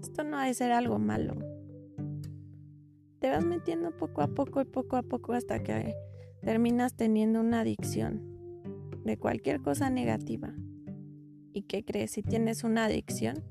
Esto 0.00 0.22
no 0.22 0.38
ha 0.38 0.46
de 0.46 0.54
ser 0.54 0.70
algo 0.70 1.00
malo. 1.00 1.34
Te 3.24 3.30
vas 3.30 3.46
metiendo 3.46 3.90
poco 3.90 4.20
a 4.20 4.26
poco 4.26 4.60
y 4.60 4.66
poco 4.66 4.98
a 4.98 5.02
poco 5.02 5.32
hasta 5.32 5.62
que 5.62 5.96
terminas 6.42 6.92
teniendo 6.92 7.40
una 7.40 7.60
adicción 7.60 8.20
de 9.02 9.16
cualquier 9.16 9.62
cosa 9.62 9.88
negativa. 9.88 10.52
¿Y 11.54 11.62
qué 11.62 11.86
crees? 11.86 12.10
Si 12.10 12.22
tienes 12.22 12.64
una 12.64 12.84
adicción, 12.84 13.42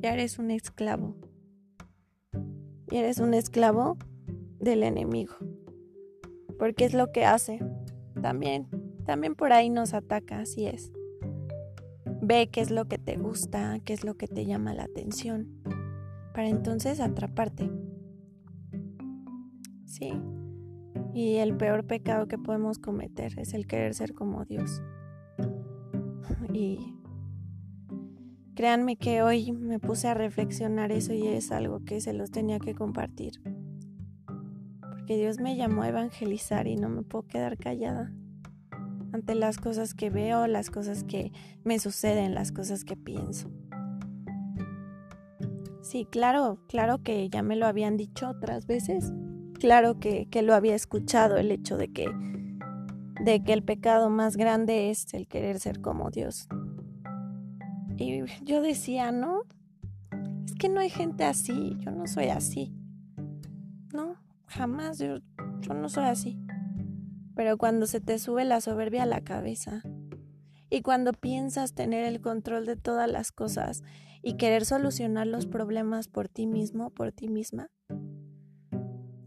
ya 0.00 0.14
eres 0.14 0.38
un 0.38 0.50
esclavo. 0.50 1.16
Y 2.90 2.96
eres 2.96 3.18
un 3.18 3.34
esclavo 3.34 3.98
del 4.58 4.82
enemigo. 4.82 5.34
Porque 6.58 6.86
es 6.86 6.94
lo 6.94 7.12
que 7.12 7.26
hace. 7.26 7.60
También, 8.22 8.68
también 9.04 9.34
por 9.34 9.52
ahí 9.52 9.68
nos 9.68 9.92
ataca, 9.92 10.40
así 10.40 10.64
es. 10.64 10.92
Ve 12.22 12.48
qué 12.50 12.62
es 12.62 12.70
lo 12.70 12.86
que 12.86 12.96
te 12.96 13.18
gusta, 13.18 13.80
qué 13.84 13.92
es 13.92 14.02
lo 14.02 14.14
que 14.14 14.28
te 14.28 14.46
llama 14.46 14.72
la 14.72 14.84
atención, 14.84 15.60
para 16.32 16.48
entonces 16.48 17.00
atraparte. 17.00 17.70
Sí. 19.88 20.12
Y 21.14 21.36
el 21.36 21.56
peor 21.56 21.86
pecado 21.86 22.28
que 22.28 22.38
podemos 22.38 22.78
cometer 22.78 23.38
es 23.38 23.54
el 23.54 23.66
querer 23.66 23.94
ser 23.94 24.14
como 24.14 24.44
Dios. 24.44 24.82
Y 26.52 26.94
créanme 28.54 28.96
que 28.96 29.22
hoy 29.22 29.52
me 29.52 29.78
puse 29.78 30.08
a 30.08 30.14
reflexionar 30.14 30.92
eso 30.92 31.12
y 31.12 31.26
es 31.26 31.52
algo 31.52 31.84
que 31.84 32.00
se 32.00 32.12
los 32.12 32.30
tenía 32.30 32.58
que 32.58 32.74
compartir. 32.74 33.40
Porque 34.80 35.16
Dios 35.16 35.40
me 35.40 35.56
llamó 35.56 35.82
a 35.82 35.88
evangelizar 35.88 36.66
y 36.66 36.76
no 36.76 36.88
me 36.88 37.02
puedo 37.02 37.26
quedar 37.26 37.56
callada 37.56 38.12
ante 39.12 39.34
las 39.34 39.58
cosas 39.58 39.94
que 39.94 40.10
veo, 40.10 40.46
las 40.46 40.70
cosas 40.70 41.04
que 41.04 41.32
me 41.64 41.78
suceden, 41.78 42.34
las 42.34 42.52
cosas 42.52 42.84
que 42.84 42.96
pienso. 42.96 43.50
Sí, 45.80 46.06
claro, 46.10 46.58
claro 46.68 47.02
que 47.02 47.30
ya 47.30 47.42
me 47.42 47.56
lo 47.56 47.66
habían 47.66 47.96
dicho 47.96 48.28
otras 48.28 48.66
veces. 48.66 49.12
Claro 49.58 49.98
que, 49.98 50.28
lo 50.42 50.54
había 50.54 50.74
escuchado 50.74 51.36
el 51.36 51.50
hecho 51.50 51.76
de 51.76 51.92
que, 51.92 52.08
de 53.24 53.42
que 53.42 53.52
el 53.52 53.64
pecado 53.64 54.08
más 54.08 54.36
grande 54.36 54.90
es 54.90 55.12
el 55.14 55.26
querer 55.26 55.58
ser 55.58 55.80
como 55.80 56.10
Dios. 56.10 56.48
Y 57.96 58.22
yo 58.44 58.62
decía, 58.62 59.10
no, 59.10 59.42
es 60.44 60.54
que 60.54 60.68
no 60.68 60.78
hay 60.78 60.90
gente 60.90 61.24
así, 61.24 61.76
yo 61.80 61.90
no 61.90 62.06
soy 62.06 62.26
así. 62.26 62.72
No, 63.92 64.14
jamás, 64.46 64.98
yo, 64.98 65.18
yo 65.60 65.74
no 65.74 65.88
soy 65.88 66.04
así. 66.04 66.38
Pero 67.34 67.58
cuando 67.58 67.86
se 67.86 68.00
te 68.00 68.20
sube 68.20 68.44
la 68.44 68.60
soberbia 68.60 69.02
a 69.02 69.06
la 69.06 69.22
cabeza 69.22 69.82
y 70.70 70.82
cuando 70.82 71.12
piensas 71.12 71.74
tener 71.74 72.04
el 72.04 72.20
control 72.20 72.64
de 72.64 72.76
todas 72.76 73.10
las 73.10 73.32
cosas 73.32 73.82
y 74.22 74.34
querer 74.34 74.64
solucionar 74.64 75.26
los 75.26 75.46
problemas 75.46 76.06
por 76.06 76.28
ti 76.28 76.46
mismo, 76.46 76.90
por 76.90 77.10
ti 77.10 77.28
misma, 77.28 77.70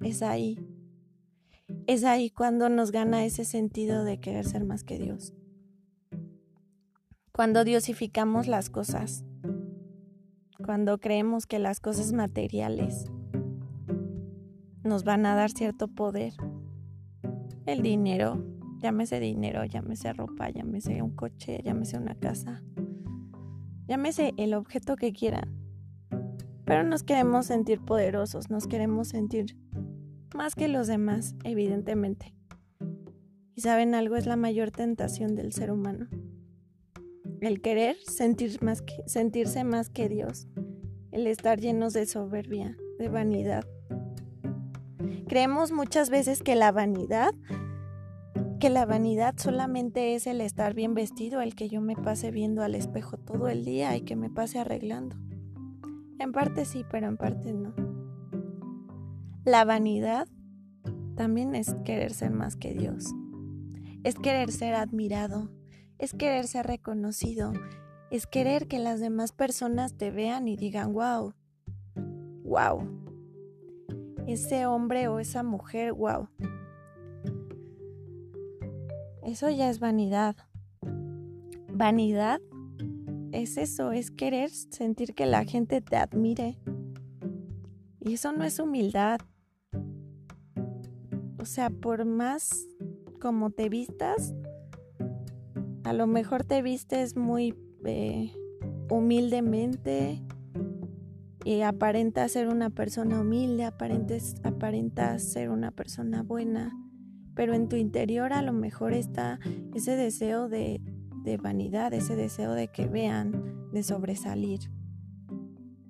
es 0.04 0.22
ahí. 0.22 0.60
Es 1.88 2.04
ahí 2.04 2.30
cuando 2.30 2.70
nos 2.70 2.92
gana 2.92 3.26
ese 3.26 3.46
sentido 3.46 4.04
de 4.04 4.20
querer 4.20 4.46
ser 4.46 4.66
más 4.66 4.84
que 4.84 5.00
Dios. 5.00 5.34
Cuando 7.32 7.64
diosificamos 7.64 8.48
las 8.48 8.70
cosas. 8.70 9.24
Cuando 10.64 11.00
creemos 11.00 11.48
que 11.48 11.60
las 11.60 11.80
cosas 11.80 12.14
materiales 12.14 13.06
nos 14.84 15.04
van 15.04 15.26
a 15.26 15.36
dar 15.36 15.50
cierto 15.50 15.88
poder 15.88 16.34
el 17.66 17.82
dinero, 17.82 18.44
llámese 18.80 19.20
dinero, 19.20 19.64
llámese 19.66 20.14
ropa, 20.14 20.50
llámese 20.50 21.02
un 21.02 21.16
coche, 21.16 21.62
llámese 21.64 21.98
una 21.98 22.16
casa, 22.16 22.64
llámese 23.88 24.34
el 24.38 24.54
objeto 24.54 24.96
que 24.96 25.14
quieran. 25.14 25.58
Pero 26.66 26.84
nos 26.84 27.04
queremos 27.04 27.48
sentir 27.48 27.82
poderosos, 27.82 28.50
nos 28.50 28.68
queremos 28.68 29.10
sentir 29.10 29.58
más 30.36 30.56
que 30.56 30.68
los 30.68 30.88
demás, 30.88 31.36
evidentemente. 31.44 32.34
Y 33.56 33.62
saben 33.62 33.96
algo, 33.96 34.16
es 34.16 34.26
la 34.26 34.36
mayor 34.36 34.72
tentación 34.72 35.36
del 35.36 35.54
ser 35.54 35.72
humano. 35.72 36.08
El 37.42 37.62
querer 37.62 37.96
sentir 37.98 38.62
más 38.64 38.84
sentirse 39.08 39.64
más 39.64 39.90
que 39.90 40.10
Dios, 40.10 40.48
el 41.12 41.28
estar 41.28 41.60
llenos 41.60 41.94
de 41.94 42.06
soberbia, 42.06 42.78
de 43.00 43.10
vanidad, 43.10 43.66
Creemos 45.32 45.72
muchas 45.72 46.10
veces 46.10 46.44
que 46.44 46.56
la 46.56 46.74
vanidad, 46.74 47.34
que 48.60 48.70
la 48.70 48.86
vanidad 48.86 49.34
solamente 49.38 50.14
es 50.14 50.28
el 50.28 50.42
estar 50.42 50.74
bien 50.74 50.94
vestido, 50.94 51.40
el 51.40 51.56
que 51.56 51.70
yo 51.70 51.80
me 51.80 51.96
pase 51.96 52.32
viendo 52.32 52.64
al 52.64 52.76
espejo 52.76 53.16
todo 53.16 53.48
el 53.48 53.64
día 53.64 53.96
y 53.96 54.02
que 54.02 54.18
me 54.18 54.30
pase 54.30 54.60
arreglando. 54.60 55.16
En 56.20 56.34
parte 56.34 56.66
sí, 56.66 56.84
pero 56.92 57.08
en 57.08 57.16
parte 57.16 57.54
no. 57.54 57.91
La 59.44 59.66
vanidad 59.66 60.28
también 61.16 61.56
es 61.56 61.74
querer 61.84 62.14
ser 62.14 62.30
más 62.30 62.56
que 62.56 62.74
Dios. 62.74 63.06
Es 64.04 64.14
querer 64.16 64.52
ser 64.52 64.76
admirado, 64.76 65.50
es 65.98 66.14
querer 66.14 66.46
ser 66.48 66.68
reconocido, 66.68 67.52
es 68.12 68.28
querer 68.28 68.68
que 68.68 68.78
las 68.78 69.00
demás 69.00 69.32
personas 69.32 69.98
te 69.98 70.12
vean 70.12 70.48
y 70.48 70.58
digan, 70.58 70.94
wow, 70.94 71.34
wow, 72.44 72.88
ese 74.28 74.68
hombre 74.68 75.08
o 75.08 75.20
esa 75.20 75.42
mujer, 75.42 75.94
wow. 75.94 76.28
Eso 79.24 79.50
ya 79.50 79.72
es 79.72 79.80
vanidad. 79.80 80.36
Vanidad 81.74 82.42
es 83.32 83.58
eso, 83.58 83.92
es 83.92 84.12
querer 84.12 84.52
sentir 84.52 85.16
que 85.16 85.26
la 85.26 85.46
gente 85.46 85.82
te 85.82 85.96
admire. 85.96 86.60
Y 88.00 88.14
eso 88.14 88.32
no 88.34 88.44
es 88.44 88.60
humildad. 88.60 89.20
O 91.42 91.46
sea, 91.46 91.70
por 91.70 92.06
más 92.06 92.68
como 93.20 93.50
te 93.50 93.68
vistas, 93.68 94.34
a 95.84 95.94
lo 95.94 96.08
mejor 96.08 96.44
te 96.44 96.62
vistes 96.62 97.18
muy 97.18 97.56
eh, 97.84 98.32
humildemente, 98.90 100.22
y 101.44 101.62
aparenta 101.62 102.28
ser 102.30 102.48
una 102.48 102.70
persona 102.70 103.22
humilde, 103.22 103.64
aparenta 103.64 105.18
ser 105.20 105.50
una 105.50 105.72
persona 105.72 106.22
buena, 106.22 106.72
pero 107.34 107.54
en 107.54 107.68
tu 107.68 107.76
interior 107.76 108.34
a 108.34 108.42
lo 108.42 108.54
mejor 108.54 108.94
está 108.94 109.40
ese 109.74 109.96
deseo 109.96 110.50
de, 110.50 110.82
de 111.24 111.38
vanidad, 111.38 111.94
ese 111.94 112.16
deseo 112.16 112.54
de 112.54 112.68
que 112.68 112.86
vean, 112.86 113.70
de 113.72 113.84
sobresalir. 113.84 114.60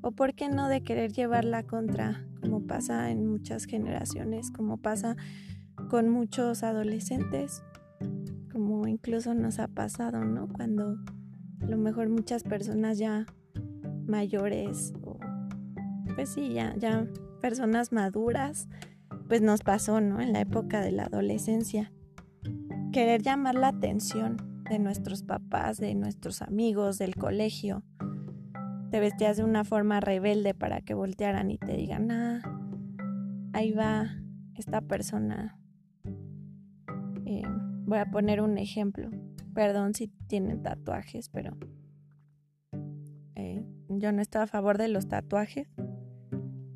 O 0.01 0.11
por 0.11 0.33
qué 0.33 0.49
no 0.49 0.67
de 0.67 0.83
querer 0.83 1.11
llevar 1.11 1.43
la 1.43 1.63
contra, 1.63 2.25
como 2.41 2.65
pasa 2.65 3.11
en 3.11 3.27
muchas 3.27 3.65
generaciones, 3.65 4.51
como 4.51 4.77
pasa 4.77 5.15
con 5.89 6.09
muchos 6.09 6.63
adolescentes, 6.63 7.63
como 8.51 8.87
incluso 8.87 9.33
nos 9.33 9.59
ha 9.59 9.67
pasado, 9.67 10.25
¿no? 10.25 10.47
Cuando 10.47 10.97
a 11.61 11.65
lo 11.65 11.77
mejor 11.77 12.09
muchas 12.09 12.43
personas 12.43 12.97
ya 12.97 13.25
mayores 14.07 14.93
pues 16.13 16.29
sí, 16.29 16.53
ya, 16.53 16.75
ya 16.77 17.07
personas 17.41 17.91
maduras, 17.91 18.67
pues 19.27 19.41
nos 19.41 19.61
pasó, 19.61 20.01
¿no? 20.01 20.21
En 20.21 20.33
la 20.33 20.41
época 20.41 20.81
de 20.81 20.91
la 20.91 21.03
adolescencia. 21.03 21.91
Querer 22.91 23.21
llamar 23.21 23.55
la 23.55 23.69
atención 23.69 24.37
de 24.69 24.79
nuestros 24.79 25.23
papás, 25.23 25.77
de 25.77 25.95
nuestros 25.95 26.41
amigos, 26.41 26.97
del 26.97 27.15
colegio. 27.15 27.83
Te 28.91 28.99
vestías 28.99 29.37
de 29.37 29.43
una 29.43 29.63
forma 29.63 29.99
rebelde 29.99 30.53
para 30.53 30.81
que 30.81 30.93
voltearan 30.93 31.49
y 31.49 31.57
te 31.57 31.75
digan, 31.75 32.11
ah, 32.11 32.41
ahí 33.53 33.71
va 33.71 34.21
esta 34.55 34.81
persona. 34.81 35.57
Eh, 37.25 37.43
voy 37.85 37.97
a 37.97 38.11
poner 38.11 38.41
un 38.41 38.57
ejemplo. 38.57 39.09
Perdón 39.53 39.93
si 39.93 40.09
tienen 40.27 40.61
tatuajes, 40.61 41.29
pero 41.29 41.57
eh, 43.35 43.65
yo 43.89 44.11
no 44.11 44.21
estoy 44.21 44.43
a 44.43 44.47
favor 44.47 44.77
de 44.77 44.89
los 44.89 45.07
tatuajes 45.07 45.67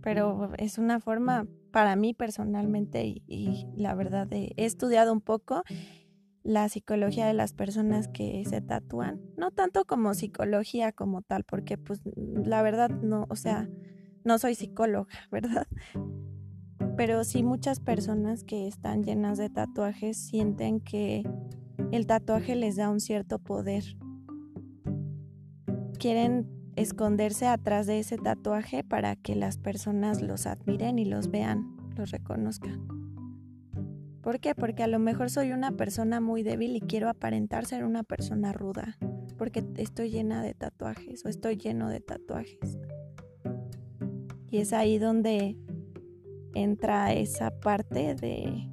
pero 0.06 0.51
es 0.60 0.78
una 0.78 0.99
forma 0.99 1.47
para 1.71 1.95
mí 1.95 2.13
personalmente 2.13 3.04
y, 3.04 3.65
la 3.75 3.95
verdad 3.95 4.28
he 4.32 4.54
estudiado 4.56 5.12
un 5.12 5.19
poco 5.19 5.63
la 6.45 6.69
psicología 6.69 7.25
de 7.25 7.34
las 7.34 7.53
personas 7.53 8.08
que 8.08 8.43
se 8.47 8.62
tatúan, 8.62 9.19
no 9.36 9.49
tanto 9.49 9.84
como 9.84 10.13
psicología 10.13 10.91
como 10.91 11.23
tal, 11.23 11.43
porque 11.43 11.79
pues 11.79 12.01
la 12.15 12.62
verdad 12.62 12.91
no, 12.91 13.25
o 13.29 13.36
sea, 13.36 13.67
no 14.23 14.38
soy 14.38 14.53
psicóloga, 14.53 15.10
¿verdad? 15.31 15.67
Pero 16.95 17.23
sí 17.23 17.41
muchas 17.41 17.79
personas 17.79 18.43
que 18.43 18.67
están 18.67 19.03
llenas 19.03 19.39
de 19.39 19.49
tatuajes 19.49 20.17
sienten 20.17 20.79
que 20.79 21.27
el 21.91 22.05
tatuaje 22.05 22.55
les 22.55 22.75
da 22.75 22.91
un 22.91 22.99
cierto 22.99 23.39
poder. 23.39 23.84
Quieren 25.97 26.47
esconderse 26.75 27.47
atrás 27.47 27.88
de 27.88 27.99
ese 27.99 28.17
tatuaje 28.17 28.84
para 28.84 29.15
que 29.15 29.36
las 29.36 29.58
personas 29.58 30.21
los 30.21 30.45
admiren 30.45 30.99
y 30.99 31.05
los 31.05 31.31
vean, 31.31 31.75
los 31.97 32.12
reconozcan. 32.12 32.94
¿Por 34.26 34.40
qué? 34.40 34.56
Porque 34.56 34.82
a 34.82 34.88
lo 34.88 34.98
mejor 34.98 35.30
soy 35.30 35.52
una 35.52 35.74
persona 35.74 36.20
muy 36.20 36.42
débil 36.42 36.76
y 36.76 36.82
quiero 36.82 37.10
aparentar 37.10 37.68
ser 37.68 37.86
una 37.86 38.02
persona 38.02 38.54
ruda, 38.54 38.98
porque 39.38 39.64
estoy 39.78 40.10
llena 40.10 40.42
de 40.42 40.56
tatuajes 40.56 41.24
o 41.24 41.30
estoy 41.30 41.58
lleno 41.58 41.90
de 41.90 42.00
tatuajes. 42.00 42.80
Y 44.50 44.58
es 44.58 44.74
ahí 44.74 44.98
donde 44.98 45.56
entra 46.56 47.14
esa 47.14 47.52
parte 47.52 48.16
de, 48.16 48.72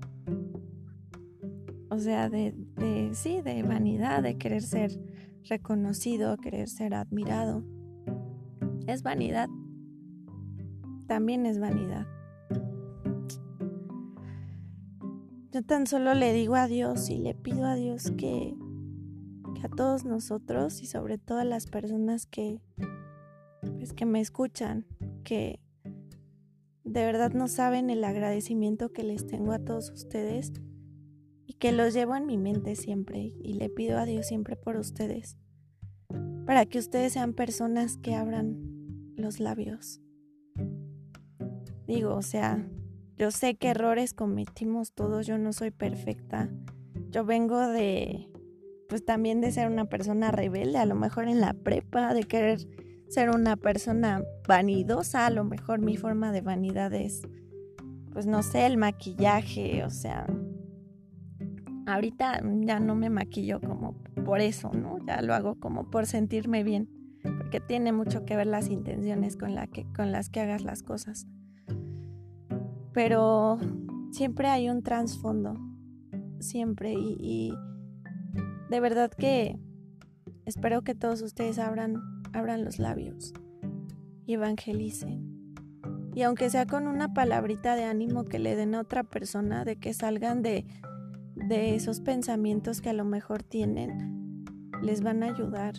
o 1.91 1.99
sea, 1.99 2.31
de, 2.31 2.55
de, 2.77 3.11
sí, 3.12 3.43
de 3.43 3.62
vanidad, 3.62 4.23
de 4.23 4.38
querer 4.38 4.62
ser 4.62 4.99
reconocido, 5.45 6.38
querer 6.38 6.67
ser 6.67 6.95
admirado. 6.95 7.62
Es 8.87 9.03
vanidad. 9.03 9.51
También 11.07 11.45
es 11.45 11.61
vanidad. 11.61 12.07
Yo 15.53 15.62
tan 15.62 15.87
solo 15.87 16.15
le 16.15 16.33
digo 16.33 16.55
a 16.55 16.67
Dios 16.67 17.11
y 17.11 17.19
le 17.19 17.35
pido 17.35 17.67
a 17.67 17.75
Dios 17.75 18.11
que, 18.17 18.55
a 19.62 19.69
todos 19.69 20.07
nosotros 20.07 20.81
y 20.81 20.87
sobre 20.87 21.19
todo 21.19 21.41
a 21.41 21.45
las 21.45 21.67
personas 21.67 22.25
que, 22.25 22.62
pues, 23.77 23.93
que 23.93 24.07
me 24.07 24.23
escuchan, 24.23 24.87
que 25.25 25.61
de 26.85 27.05
verdad 27.05 27.33
no 27.35 27.49
saben 27.49 27.91
el 27.91 28.03
agradecimiento 28.03 28.95
que 28.95 29.05
les 29.05 29.27
tengo 29.27 29.53
a 29.53 29.59
todos 29.59 29.91
ustedes 29.91 30.55
y 31.45 31.53
que 31.53 31.71
los 31.71 31.93
llevo 31.93 32.17
en 32.17 32.25
mi 32.25 32.38
mente 32.38 32.75
siempre 32.75 33.35
y 33.38 33.53
le 33.53 33.69
pido 33.69 33.99
a 33.99 34.07
Dios 34.07 34.27
siempre 34.27 34.57
por 34.57 34.77
ustedes, 34.77 35.37
para 36.47 36.65
que 36.65 36.79
ustedes 36.79 37.12
sean 37.12 37.35
personas 37.35 37.99
que 37.99 38.15
abran 38.15 38.57
los 39.17 39.38
labios. 39.38 40.01
Digo, 41.87 42.15
o 42.15 42.23
sea, 42.23 42.67
yo 43.16 43.31
sé 43.31 43.55
que 43.57 43.68
errores 43.68 44.14
cometimos 44.14 44.92
todos, 44.92 45.27
yo 45.27 45.38
no 45.38 45.53
soy 45.53 45.70
perfecta. 45.70 46.48
Yo 47.11 47.25
vengo 47.25 47.59
de, 47.68 48.29
pues 48.88 49.05
también 49.05 49.40
de 49.40 49.53
ser 49.53 49.70
una 49.70 49.85
persona 49.85 50.31
rebelde, 50.31 50.79
a 50.79 50.87
lo 50.87 50.94
mejor 50.94 51.29
en 51.29 51.40
la 51.40 51.53
prepa, 51.53 52.14
de 52.14 52.25
querer 52.25 52.66
ser 53.09 53.31
una 53.31 53.57
persona 53.57 54.22
vanidosa, 54.48 55.27
a 55.27 55.31
lo 55.31 55.44
mejor 55.44 55.81
mi 55.81 55.96
forma 55.96 56.33
de 56.33 56.40
vanidad 56.40 56.92
es, 56.94 57.22
pues 58.12 58.27
no 58.27 58.42
sé, 58.42 58.64
el 58.64 58.79
maquillaje, 58.79 59.85
o 59.85 59.90
sea, 59.90 60.27
ahorita 61.87 62.42
ya 62.61 62.81
no 62.81 62.94
me 62.94 63.11
maquillo 63.11 63.61
como 63.61 63.94
por 64.25 64.40
eso, 64.40 64.70
¿no? 64.72 64.96
Ya 65.07 65.20
lo 65.20 65.35
hago 65.35 65.57
como 65.61 65.90
por 65.90 66.07
sentirme 66.07 66.64
bien, 66.64 66.88
porque 67.22 67.61
tiene 67.61 67.92
mucho 67.92 68.25
que 68.25 68.37
ver 68.37 68.46
las 68.46 68.68
intenciones 68.68 69.37
con, 69.37 69.55
la 69.55 69.66
que, 69.66 69.85
con 69.92 70.12
las 70.12 70.31
que 70.31 70.40
hagas 70.40 70.62
las 70.62 70.83
cosas 70.83 71.27
pero 72.92 73.59
siempre 74.11 74.48
hay 74.48 74.68
un 74.68 74.83
trasfondo, 74.83 75.59
siempre, 76.40 76.94
y, 76.94 77.55
de 78.70 78.81
verdad 78.81 79.11
que 79.11 79.59
espero 80.46 80.83
que 80.83 80.94
todos 80.94 81.22
ustedes 81.22 81.59
abran, 81.59 81.96
abran 82.33 82.64
los 82.64 82.78
labios 82.78 83.33
y 84.26 84.35
evangelicen. 84.35 85.33
Y 86.14 86.22
aunque 86.22 86.50
sea 86.50 86.66
con 86.66 86.87
una 86.88 87.14
palabrita 87.14 87.74
de 87.74 87.85
ánimo 87.85 88.24
que 88.24 88.38
le 88.38 88.55
den 88.55 88.74
a 88.74 88.81
otra 88.81 89.02
persona, 89.02 89.64
de 89.64 89.76
que 89.76 89.94
salgan 89.94 90.42
de, 90.42 90.66
de 91.35 91.74
esos 91.74 92.00
pensamientos 92.00 92.81
que 92.83 92.90
a 92.90 92.94
lo 92.94 93.05
mejor 93.05 93.42
tienen, 93.42 94.44
les 94.83 95.02
van 95.02 95.22
a 95.22 95.26
ayudar. 95.26 95.74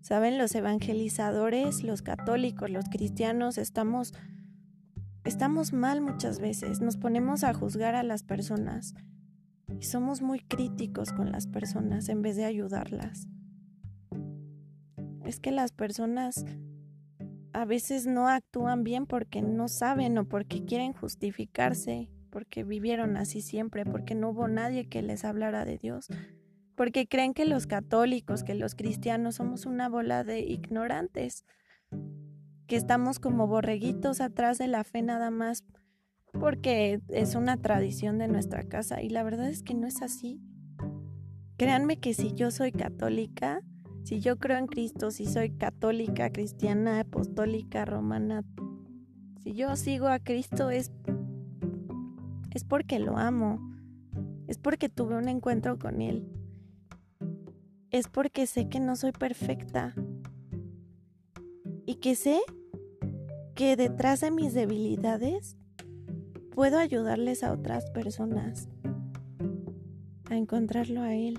Saben, 0.00 0.38
los 0.38 0.54
evangelizadores, 0.54 1.84
los 1.84 2.02
católicos, 2.02 2.70
los 2.70 2.86
cristianos, 2.88 3.58
estamos 3.58 4.14
Estamos 5.28 5.74
mal 5.74 6.00
muchas 6.00 6.40
veces, 6.40 6.80
nos 6.80 6.96
ponemos 6.96 7.44
a 7.44 7.52
juzgar 7.52 7.94
a 7.94 8.02
las 8.02 8.22
personas 8.22 8.94
y 9.78 9.84
somos 9.84 10.22
muy 10.22 10.40
críticos 10.40 11.12
con 11.12 11.30
las 11.30 11.46
personas 11.46 12.08
en 12.08 12.22
vez 12.22 12.36
de 12.36 12.46
ayudarlas. 12.46 13.28
Es 15.26 15.38
que 15.38 15.50
las 15.50 15.72
personas 15.72 16.46
a 17.52 17.66
veces 17.66 18.06
no 18.06 18.26
actúan 18.26 18.84
bien 18.84 19.04
porque 19.04 19.42
no 19.42 19.68
saben 19.68 20.16
o 20.16 20.26
porque 20.26 20.64
quieren 20.64 20.94
justificarse, 20.94 22.08
porque 22.30 22.64
vivieron 22.64 23.18
así 23.18 23.42
siempre, 23.42 23.84
porque 23.84 24.14
no 24.14 24.30
hubo 24.30 24.48
nadie 24.48 24.88
que 24.88 25.02
les 25.02 25.26
hablara 25.26 25.66
de 25.66 25.76
Dios, 25.76 26.08
porque 26.74 27.06
creen 27.06 27.34
que 27.34 27.44
los 27.44 27.66
católicos, 27.66 28.44
que 28.44 28.54
los 28.54 28.74
cristianos 28.74 29.34
somos 29.34 29.66
una 29.66 29.90
bola 29.90 30.24
de 30.24 30.40
ignorantes 30.40 31.44
que 32.68 32.76
estamos 32.76 33.18
como 33.18 33.48
borreguitos 33.48 34.20
atrás 34.20 34.58
de 34.58 34.68
la 34.68 34.84
fe 34.84 35.02
nada 35.02 35.30
más 35.30 35.64
porque 36.38 37.00
es 37.08 37.34
una 37.34 37.56
tradición 37.56 38.18
de 38.18 38.28
nuestra 38.28 38.62
casa 38.62 39.02
y 39.02 39.08
la 39.08 39.24
verdad 39.24 39.48
es 39.48 39.62
que 39.62 39.74
no 39.74 39.86
es 39.86 40.02
así. 40.02 40.40
Créanme 41.56 41.98
que 41.98 42.14
si 42.14 42.34
yo 42.34 42.50
soy 42.52 42.70
católica, 42.70 43.62
si 44.04 44.20
yo 44.20 44.36
creo 44.36 44.58
en 44.58 44.66
Cristo, 44.66 45.10
si 45.10 45.26
soy 45.26 45.50
católica, 45.50 46.30
cristiana, 46.30 47.00
apostólica, 47.00 47.84
romana, 47.84 48.44
si 49.42 49.54
yo 49.54 49.74
sigo 49.74 50.06
a 50.06 50.20
Cristo 50.20 50.70
es 50.70 50.92
es 52.54 52.64
porque 52.64 52.98
lo 52.98 53.16
amo. 53.16 53.60
Es 54.46 54.58
porque 54.58 54.88
tuve 54.88 55.16
un 55.16 55.28
encuentro 55.28 55.78
con 55.78 56.00
él. 56.00 56.26
Es 57.90 58.08
porque 58.08 58.46
sé 58.46 58.68
que 58.68 58.80
no 58.80 58.96
soy 58.96 59.12
perfecta. 59.12 59.94
Y 61.88 61.94
que 61.94 62.16
sé 62.16 62.40
que 63.54 63.74
detrás 63.74 64.20
de 64.20 64.30
mis 64.30 64.52
debilidades 64.52 65.56
puedo 66.50 66.78
ayudarles 66.78 67.42
a 67.42 67.50
otras 67.50 67.90
personas 67.92 68.68
a 70.28 70.36
encontrarlo 70.36 71.00
a 71.00 71.14
él. 71.14 71.38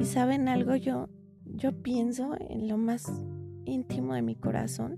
Y 0.00 0.04
saben 0.06 0.48
algo, 0.48 0.74
yo 0.74 1.08
yo 1.44 1.70
pienso 1.70 2.34
en 2.48 2.66
lo 2.66 2.78
más 2.78 3.04
íntimo 3.64 4.14
de 4.14 4.22
mi 4.22 4.34
corazón. 4.34 4.96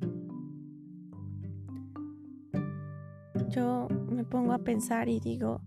Yo 3.51 3.89
me 4.11 4.25
pongo 4.25 4.55
a 4.55 4.61
pensar 4.61 5.11
y 5.11 5.21
digo, 5.21 5.61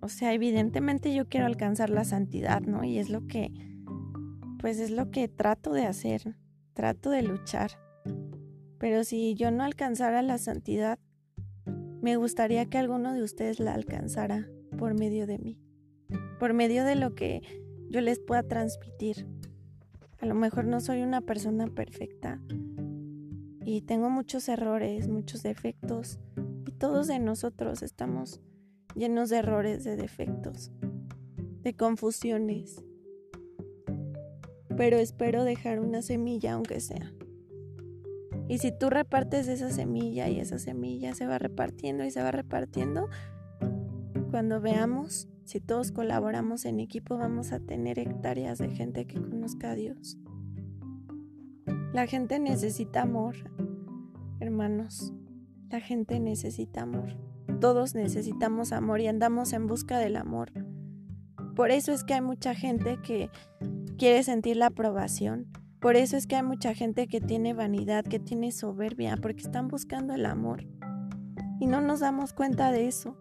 o 0.00 0.08
sea, 0.08 0.32
evidentemente 0.34 1.12
yo 1.12 1.28
quiero 1.28 1.46
alcanzar 1.46 1.90
la 1.90 2.04
santidad, 2.04 2.60
¿no? 2.60 2.84
Y 2.84 2.98
es 2.98 3.10
lo 3.10 3.26
que 3.26 3.52
pues 4.60 4.78
es 4.78 4.92
lo 4.92 5.10
que 5.10 5.26
trato 5.26 5.72
de 5.72 5.84
hacer, 5.84 6.36
trato 6.78 7.10
de 7.10 7.22
luchar. 7.22 7.72
Pero 8.78 9.02
si 9.02 9.34
yo 9.34 9.50
no 9.50 9.64
alcanzara 9.64 10.22
la 10.22 10.38
santidad, 10.38 11.00
me 12.00 12.14
gustaría 12.14 12.66
que 12.66 12.78
alguno 12.78 13.14
de 13.14 13.24
ustedes 13.24 13.58
la 13.58 13.74
alcanzara 13.74 14.48
por 14.78 14.94
medio 14.94 15.26
de 15.26 15.38
mí, 15.38 15.58
por 16.38 16.54
medio 16.54 16.84
de 16.84 16.94
lo 16.94 17.16
que 17.16 17.42
yo 17.90 18.00
les 18.00 18.20
pueda 18.20 18.44
transmitir. 18.44 19.26
A 20.20 20.26
lo 20.26 20.36
mejor 20.36 20.66
no 20.66 20.80
soy 20.80 21.02
una 21.02 21.20
persona 21.20 21.66
perfecta 21.66 22.40
y 23.64 23.82
tengo 23.82 24.08
muchos 24.08 24.48
errores, 24.48 25.08
muchos 25.08 25.42
defectos 25.42 26.20
y 26.64 26.70
todos 26.70 27.08
de 27.08 27.18
nosotros 27.18 27.82
estamos 27.82 28.40
llenos 28.94 29.30
de 29.30 29.38
errores, 29.38 29.82
de 29.82 29.96
defectos, 29.96 30.70
de 31.62 31.74
confusiones. 31.74 32.84
Pero 34.78 34.96
espero 34.96 35.44
dejar 35.44 35.78
una 35.78 36.00
semilla 36.00 36.54
aunque 36.54 36.80
sea 36.80 37.12
y 38.48 38.58
si 38.58 38.72
tú 38.72 38.88
repartes 38.88 39.46
esa 39.46 39.70
semilla 39.70 40.28
y 40.30 40.40
esa 40.40 40.58
semilla 40.58 41.14
se 41.14 41.26
va 41.26 41.38
repartiendo 41.38 42.04
y 42.04 42.10
se 42.10 42.22
va 42.22 42.30
repartiendo, 42.30 43.08
cuando 44.30 44.60
veamos, 44.62 45.28
si 45.44 45.60
todos 45.60 45.92
colaboramos 45.92 46.64
en 46.64 46.80
equipo, 46.80 47.18
vamos 47.18 47.52
a 47.52 47.60
tener 47.60 47.98
hectáreas 47.98 48.58
de 48.58 48.70
gente 48.70 49.06
que 49.06 49.20
conozca 49.20 49.72
a 49.72 49.74
Dios. 49.74 50.16
La 51.92 52.06
gente 52.06 52.38
necesita 52.38 53.02
amor, 53.02 53.36
hermanos. 54.40 55.12
La 55.68 55.80
gente 55.80 56.18
necesita 56.18 56.82
amor. 56.82 57.18
Todos 57.60 57.94
necesitamos 57.94 58.72
amor 58.72 59.00
y 59.00 59.08
andamos 59.08 59.52
en 59.52 59.66
busca 59.66 59.98
del 59.98 60.16
amor. 60.16 60.52
Por 61.54 61.70
eso 61.70 61.92
es 61.92 62.02
que 62.02 62.14
hay 62.14 62.22
mucha 62.22 62.54
gente 62.54 62.98
que 63.02 63.30
quiere 63.98 64.22
sentir 64.22 64.56
la 64.56 64.66
aprobación, 64.66 65.48
por 65.80 65.96
eso 65.96 66.16
es 66.16 66.26
que 66.26 66.36
hay 66.36 66.42
mucha 66.42 66.72
gente 66.72 67.08
que 67.08 67.20
tiene 67.20 67.52
vanidad, 67.52 68.04
que 68.04 68.20
tiene 68.20 68.52
soberbia, 68.52 69.16
porque 69.20 69.42
están 69.42 69.68
buscando 69.68 70.14
el 70.14 70.24
amor. 70.24 70.64
Y 71.60 71.66
no 71.66 71.80
nos 71.80 72.00
damos 72.00 72.32
cuenta 72.32 72.70
de 72.70 72.86
eso, 72.86 73.16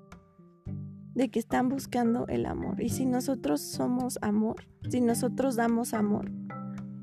de 1.15 1.29
que 1.29 1.39
están 1.39 1.67
buscando 1.67 2.27
el 2.27 2.45
amor. 2.45 2.81
Y 2.81 2.89
si 2.89 3.05
nosotros 3.05 3.59
somos 3.61 4.19
amor, 4.21 4.67
si 4.89 5.01
nosotros 5.01 5.55
damos 5.55 5.95
amor, 5.95 6.31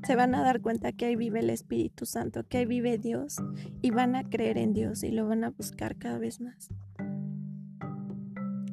se 0.05 0.15
van 0.15 0.35
a 0.35 0.41
dar 0.41 0.61
cuenta 0.61 0.93
que 0.93 1.05
ahí 1.05 1.15
vive 1.17 1.39
el 1.39 1.49
Espíritu 1.49 2.05
Santo, 2.05 2.45
que 2.47 2.59
ahí 2.59 2.65
vive 2.65 2.97
Dios, 2.97 3.37
y 3.81 3.91
van 3.91 4.15
a 4.15 4.23
creer 4.23 4.57
en 4.57 4.73
Dios 4.73 5.03
y 5.03 5.11
lo 5.11 5.27
van 5.27 5.43
a 5.43 5.49
buscar 5.49 5.97
cada 5.97 6.17
vez 6.17 6.39
más. 6.39 6.69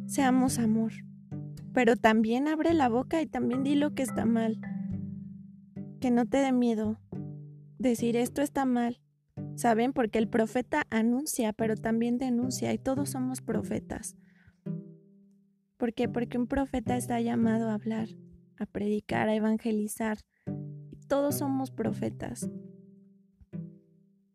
Seamos 0.06 0.58
amor, 0.58 0.92
pero 1.72 1.96
también 1.96 2.46
abre 2.46 2.72
la 2.72 2.88
boca 2.88 3.20
y 3.20 3.26
también 3.26 3.64
di 3.64 3.74
lo 3.74 3.94
que 3.94 4.02
está 4.02 4.26
mal 4.26 4.60
que 6.02 6.10
no 6.10 6.26
te 6.26 6.38
dé 6.38 6.50
miedo 6.50 6.98
decir 7.78 8.16
esto 8.16 8.42
está 8.42 8.64
mal. 8.64 9.00
¿Saben? 9.54 9.92
Porque 9.92 10.18
el 10.18 10.28
profeta 10.28 10.82
anuncia, 10.90 11.52
pero 11.52 11.76
también 11.76 12.18
denuncia 12.18 12.72
y 12.72 12.78
todos 12.78 13.10
somos 13.10 13.40
profetas. 13.40 14.16
¿Por 15.76 15.94
qué? 15.94 16.08
Porque 16.08 16.38
un 16.38 16.48
profeta 16.48 16.96
está 16.96 17.20
llamado 17.20 17.70
a 17.70 17.74
hablar, 17.74 18.08
a 18.58 18.66
predicar, 18.66 19.28
a 19.28 19.36
evangelizar. 19.36 20.18
Todos 21.06 21.36
somos 21.38 21.70
profetas. 21.70 22.50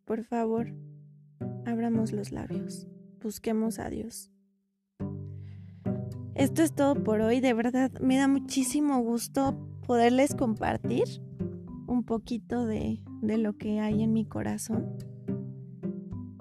Por 0.05 0.23
favor, 0.23 0.73
abramos 1.65 2.13
los 2.13 2.31
labios, 2.31 2.87
busquemos 3.21 3.77
a 3.77 3.89
Dios. 3.89 4.31
Esto 6.33 6.63
es 6.63 6.73
todo 6.73 7.03
por 7.03 7.19
hoy, 7.19 7.41
de 7.41 7.53
verdad 7.53 7.91
me 7.99 8.15
da 8.15 8.29
muchísimo 8.29 9.01
gusto 9.01 9.67
poderles 9.85 10.33
compartir 10.33 11.26
un 11.87 12.03
poquito 12.03 12.65
de, 12.65 13.01
de 13.21 13.37
lo 13.37 13.57
que 13.57 13.79
hay 13.79 14.03
en 14.03 14.13
mi 14.13 14.25
corazón. 14.25 14.97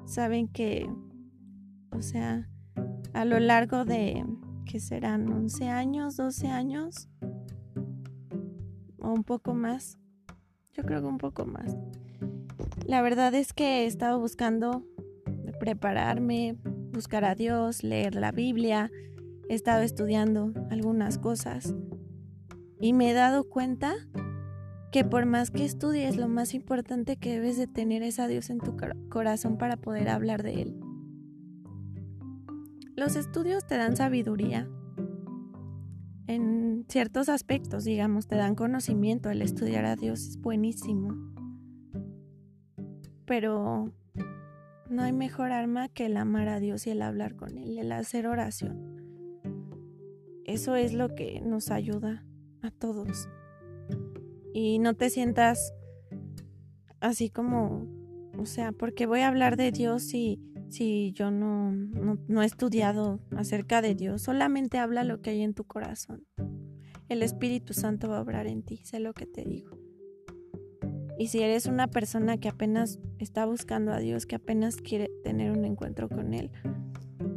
Saben 0.04 0.48
que, 0.48 0.88
o 1.92 2.02
sea, 2.02 2.48
a 3.14 3.24
lo 3.24 3.38
largo 3.38 3.84
de, 3.84 4.24
que 4.66 4.80
serán 4.80 5.32
11 5.32 5.68
años, 5.68 6.16
12 6.16 6.48
años, 6.48 7.08
o 8.98 9.12
un 9.12 9.24
poco 9.24 9.54
más, 9.54 9.98
yo 10.72 10.82
creo 10.84 11.00
que 11.00 11.06
un 11.06 11.18
poco 11.18 11.46
más. 11.46 11.76
La 12.86 13.00
verdad 13.02 13.34
es 13.34 13.52
que 13.52 13.82
he 13.82 13.86
estado 13.86 14.20
buscando 14.20 14.84
prepararme, 15.58 16.56
buscar 16.92 17.24
a 17.24 17.34
Dios, 17.34 17.82
leer 17.82 18.14
la 18.14 18.32
Biblia, 18.32 18.90
he 19.48 19.54
estado 19.54 19.82
estudiando 19.82 20.52
algunas 20.70 21.18
cosas 21.18 21.74
y 22.80 22.92
me 22.92 23.10
he 23.10 23.14
dado 23.14 23.48
cuenta 23.48 23.94
que 24.96 25.04
por 25.04 25.26
más 25.26 25.50
que 25.50 25.66
estudies, 25.66 26.16
lo 26.16 26.26
más 26.26 26.54
importante 26.54 27.18
que 27.18 27.32
debes 27.32 27.58
de 27.58 27.66
tener 27.66 28.02
es 28.02 28.18
a 28.18 28.28
Dios 28.28 28.48
en 28.48 28.56
tu 28.56 28.78
corazón 29.10 29.58
para 29.58 29.76
poder 29.76 30.08
hablar 30.08 30.42
de 30.42 30.62
Él. 30.62 30.80
Los 32.94 33.14
estudios 33.14 33.66
te 33.66 33.76
dan 33.76 33.94
sabiduría 33.94 34.70
en 36.28 36.86
ciertos 36.88 37.28
aspectos, 37.28 37.84
digamos, 37.84 38.26
te 38.26 38.36
dan 38.36 38.54
conocimiento. 38.54 39.28
El 39.28 39.42
estudiar 39.42 39.84
a 39.84 39.96
Dios 39.96 40.28
es 40.28 40.40
buenísimo. 40.40 41.14
Pero 43.26 43.92
no 44.88 45.02
hay 45.02 45.12
mejor 45.12 45.52
arma 45.52 45.90
que 45.90 46.06
el 46.06 46.16
amar 46.16 46.48
a 46.48 46.58
Dios 46.58 46.86
y 46.86 46.90
el 46.92 47.02
hablar 47.02 47.36
con 47.36 47.58
Él, 47.58 47.76
el 47.76 47.92
hacer 47.92 48.26
oración. 48.26 48.96
Eso 50.46 50.74
es 50.74 50.94
lo 50.94 51.14
que 51.14 51.42
nos 51.42 51.70
ayuda 51.70 52.24
a 52.62 52.70
todos. 52.70 53.28
Y 54.58 54.78
no 54.78 54.94
te 54.94 55.10
sientas 55.10 55.74
así 57.00 57.28
como, 57.28 57.86
o 58.38 58.46
sea, 58.46 58.72
porque 58.72 59.04
voy 59.04 59.20
a 59.20 59.28
hablar 59.28 59.58
de 59.58 59.70
Dios 59.70 60.02
si, 60.04 60.40
si 60.70 61.12
yo 61.12 61.30
no, 61.30 61.72
no, 61.72 62.16
no 62.26 62.42
he 62.42 62.46
estudiado 62.46 63.20
acerca 63.36 63.82
de 63.82 63.94
Dios. 63.94 64.22
Solamente 64.22 64.78
habla 64.78 65.04
lo 65.04 65.20
que 65.20 65.28
hay 65.28 65.42
en 65.42 65.52
tu 65.52 65.64
corazón. 65.64 66.26
El 67.10 67.22
Espíritu 67.22 67.74
Santo 67.74 68.08
va 68.08 68.16
a 68.16 68.22
obrar 68.22 68.46
en 68.46 68.62
ti, 68.62 68.78
sé 68.78 68.98
lo 68.98 69.12
que 69.12 69.26
te 69.26 69.44
digo. 69.44 69.76
Y 71.18 71.26
si 71.26 71.42
eres 71.42 71.66
una 71.66 71.88
persona 71.88 72.38
que 72.38 72.48
apenas 72.48 72.98
está 73.18 73.44
buscando 73.44 73.92
a 73.92 73.98
Dios, 73.98 74.24
que 74.24 74.36
apenas 74.36 74.76
quiere 74.76 75.10
tener 75.22 75.50
un 75.50 75.66
encuentro 75.66 76.08
con 76.08 76.32
Él, 76.32 76.50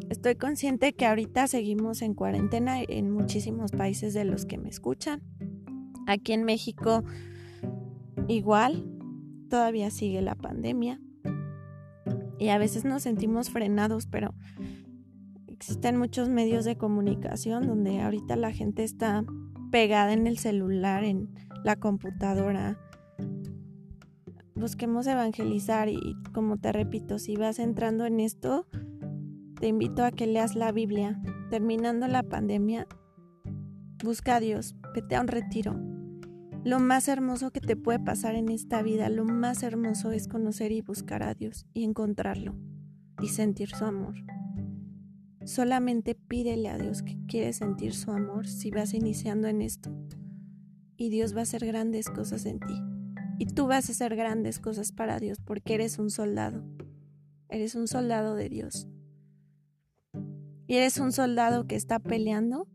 estoy 0.09 0.35
consciente 0.35 0.93
que 0.93 1.05
ahorita 1.05 1.47
seguimos 1.47 2.01
en 2.01 2.13
cuarentena 2.13 2.81
en 2.81 3.11
muchísimos 3.11 3.73
países 3.73 4.13
de 4.13 4.23
los 4.23 4.45
que 4.45 4.57
me 4.57 4.69
escuchan. 4.69 5.21
Aquí 6.09 6.33
en 6.33 6.43
México 6.43 7.03
igual, 8.27 8.83
todavía 9.47 9.91
sigue 9.91 10.23
la 10.23 10.33
pandemia. 10.33 10.99
Y 12.39 12.49
a 12.49 12.57
veces 12.57 12.83
nos 12.83 13.03
sentimos 13.03 13.51
frenados, 13.51 14.07
pero 14.07 14.33
existen 15.45 15.97
muchos 15.97 16.27
medios 16.27 16.65
de 16.65 16.77
comunicación 16.77 17.67
donde 17.67 18.01
ahorita 18.01 18.35
la 18.37 18.51
gente 18.51 18.83
está 18.83 19.23
pegada 19.71 20.13
en 20.13 20.25
el 20.25 20.39
celular, 20.39 21.03
en 21.03 21.29
la 21.63 21.75
computadora, 21.75 22.79
busquemos 24.55 25.05
evangelizar 25.05 25.89
y 25.89 26.17
como 26.33 26.57
te 26.57 26.71
repito, 26.71 27.19
si 27.19 27.35
vas 27.35 27.59
entrando 27.59 28.07
en 28.07 28.19
esto, 28.19 28.65
te 29.59 29.67
invito 29.67 30.03
a 30.03 30.09
que 30.09 30.25
leas 30.25 30.55
la 30.55 30.71
Biblia. 30.71 31.21
Terminando 31.51 32.07
la 32.07 32.23
pandemia, 32.23 32.87
busca 34.03 34.37
a 34.37 34.39
Dios, 34.39 34.75
vete 34.95 35.15
a 35.15 35.21
un 35.21 35.27
retiro. 35.27 35.88
Lo 36.65 36.79
más 36.79 37.07
hermoso 37.07 37.51
que 37.51 37.61
te 37.61 37.77
puede 37.77 37.99
pasar 37.99 38.35
en 38.35 38.49
esta 38.49 38.81
vida, 38.81 39.09
lo 39.09 39.23
más 39.23 39.63
hermoso 39.63 40.11
es 40.11 40.27
conocer 40.27 40.73
y 40.73 40.81
buscar 40.81 41.23
a 41.23 41.33
Dios 41.33 41.65
y 41.73 41.85
encontrarlo 41.85 42.53
y 43.21 43.29
sentir 43.29 43.69
su 43.69 43.85
amor. 43.85 44.15
Solamente 45.45 46.15
pídele 46.15 46.67
a 46.67 46.77
Dios 46.77 47.01
que 47.01 47.17
quieres 47.27 47.57
sentir 47.57 47.93
su 47.93 48.11
amor 48.11 48.45
si 48.45 48.71
vas 48.71 48.93
iniciando 48.93 49.47
en 49.47 49.61
esto. 49.61 49.89
Y 50.97 51.09
Dios 51.09 51.33
va 51.33 51.39
a 51.39 51.43
hacer 51.43 51.65
grandes 51.65 52.09
cosas 52.09 52.45
en 52.45 52.59
ti. 52.59 52.75
Y 53.39 53.45
tú 53.45 53.67
vas 53.67 53.87
a 53.87 53.93
hacer 53.93 54.17
grandes 54.17 54.59
cosas 54.59 54.91
para 54.91 55.17
Dios 55.17 55.39
porque 55.39 55.75
eres 55.75 55.97
un 55.97 56.09
soldado. 56.09 56.65
Eres 57.47 57.75
un 57.75 57.87
soldado 57.87 58.35
de 58.35 58.49
Dios. 58.49 58.89
Y 60.67 60.75
eres 60.75 60.99
un 60.99 61.13
soldado 61.13 61.67
que 61.67 61.77
está 61.77 61.99
peleando 61.99 62.67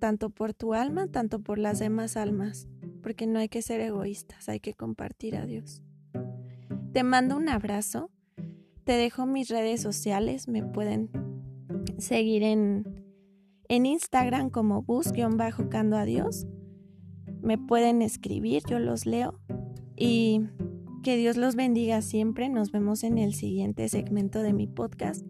tanto 0.00 0.30
por 0.30 0.54
tu 0.54 0.74
alma, 0.74 1.06
tanto 1.06 1.40
por 1.40 1.58
las 1.58 1.78
demás 1.78 2.16
almas. 2.16 2.66
Porque 3.02 3.26
no 3.26 3.38
hay 3.38 3.48
que 3.48 3.62
ser 3.62 3.80
egoístas, 3.80 4.48
hay 4.48 4.60
que 4.60 4.74
compartir 4.74 5.36
a 5.36 5.46
Dios. 5.46 5.82
Te 6.92 7.02
mando 7.02 7.36
un 7.36 7.48
abrazo. 7.48 8.10
Te 8.84 8.92
dejo 8.92 9.26
mis 9.26 9.48
redes 9.48 9.80
sociales. 9.80 10.48
Me 10.48 10.62
pueden 10.62 11.10
seguir 11.98 12.42
en, 12.42 13.04
en 13.68 13.86
Instagram 13.86 14.50
como 14.50 14.82
bus-cando 14.82 15.96
a 15.96 16.04
Dios. 16.04 16.46
Me 17.42 17.56
pueden 17.58 18.02
escribir, 18.02 18.62
yo 18.68 18.78
los 18.78 19.06
leo 19.06 19.40
y 19.96 20.42
que 21.02 21.16
Dios 21.16 21.36
los 21.36 21.54
bendiga 21.56 22.02
siempre. 22.02 22.48
Nos 22.48 22.72
vemos 22.72 23.04
en 23.04 23.18
el 23.18 23.34
siguiente 23.34 23.88
segmento 23.88 24.42
de 24.42 24.52
mi 24.52 24.66
podcast. 24.66 25.24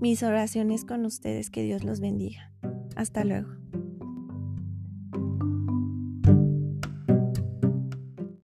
Mis 0.00 0.22
oraciones 0.22 0.84
con 0.84 1.06
ustedes, 1.06 1.50
que 1.50 1.62
Dios 1.62 1.82
los 1.82 2.00
bendiga. 2.00 2.52
Hasta 2.96 3.24
luego. 3.24 3.65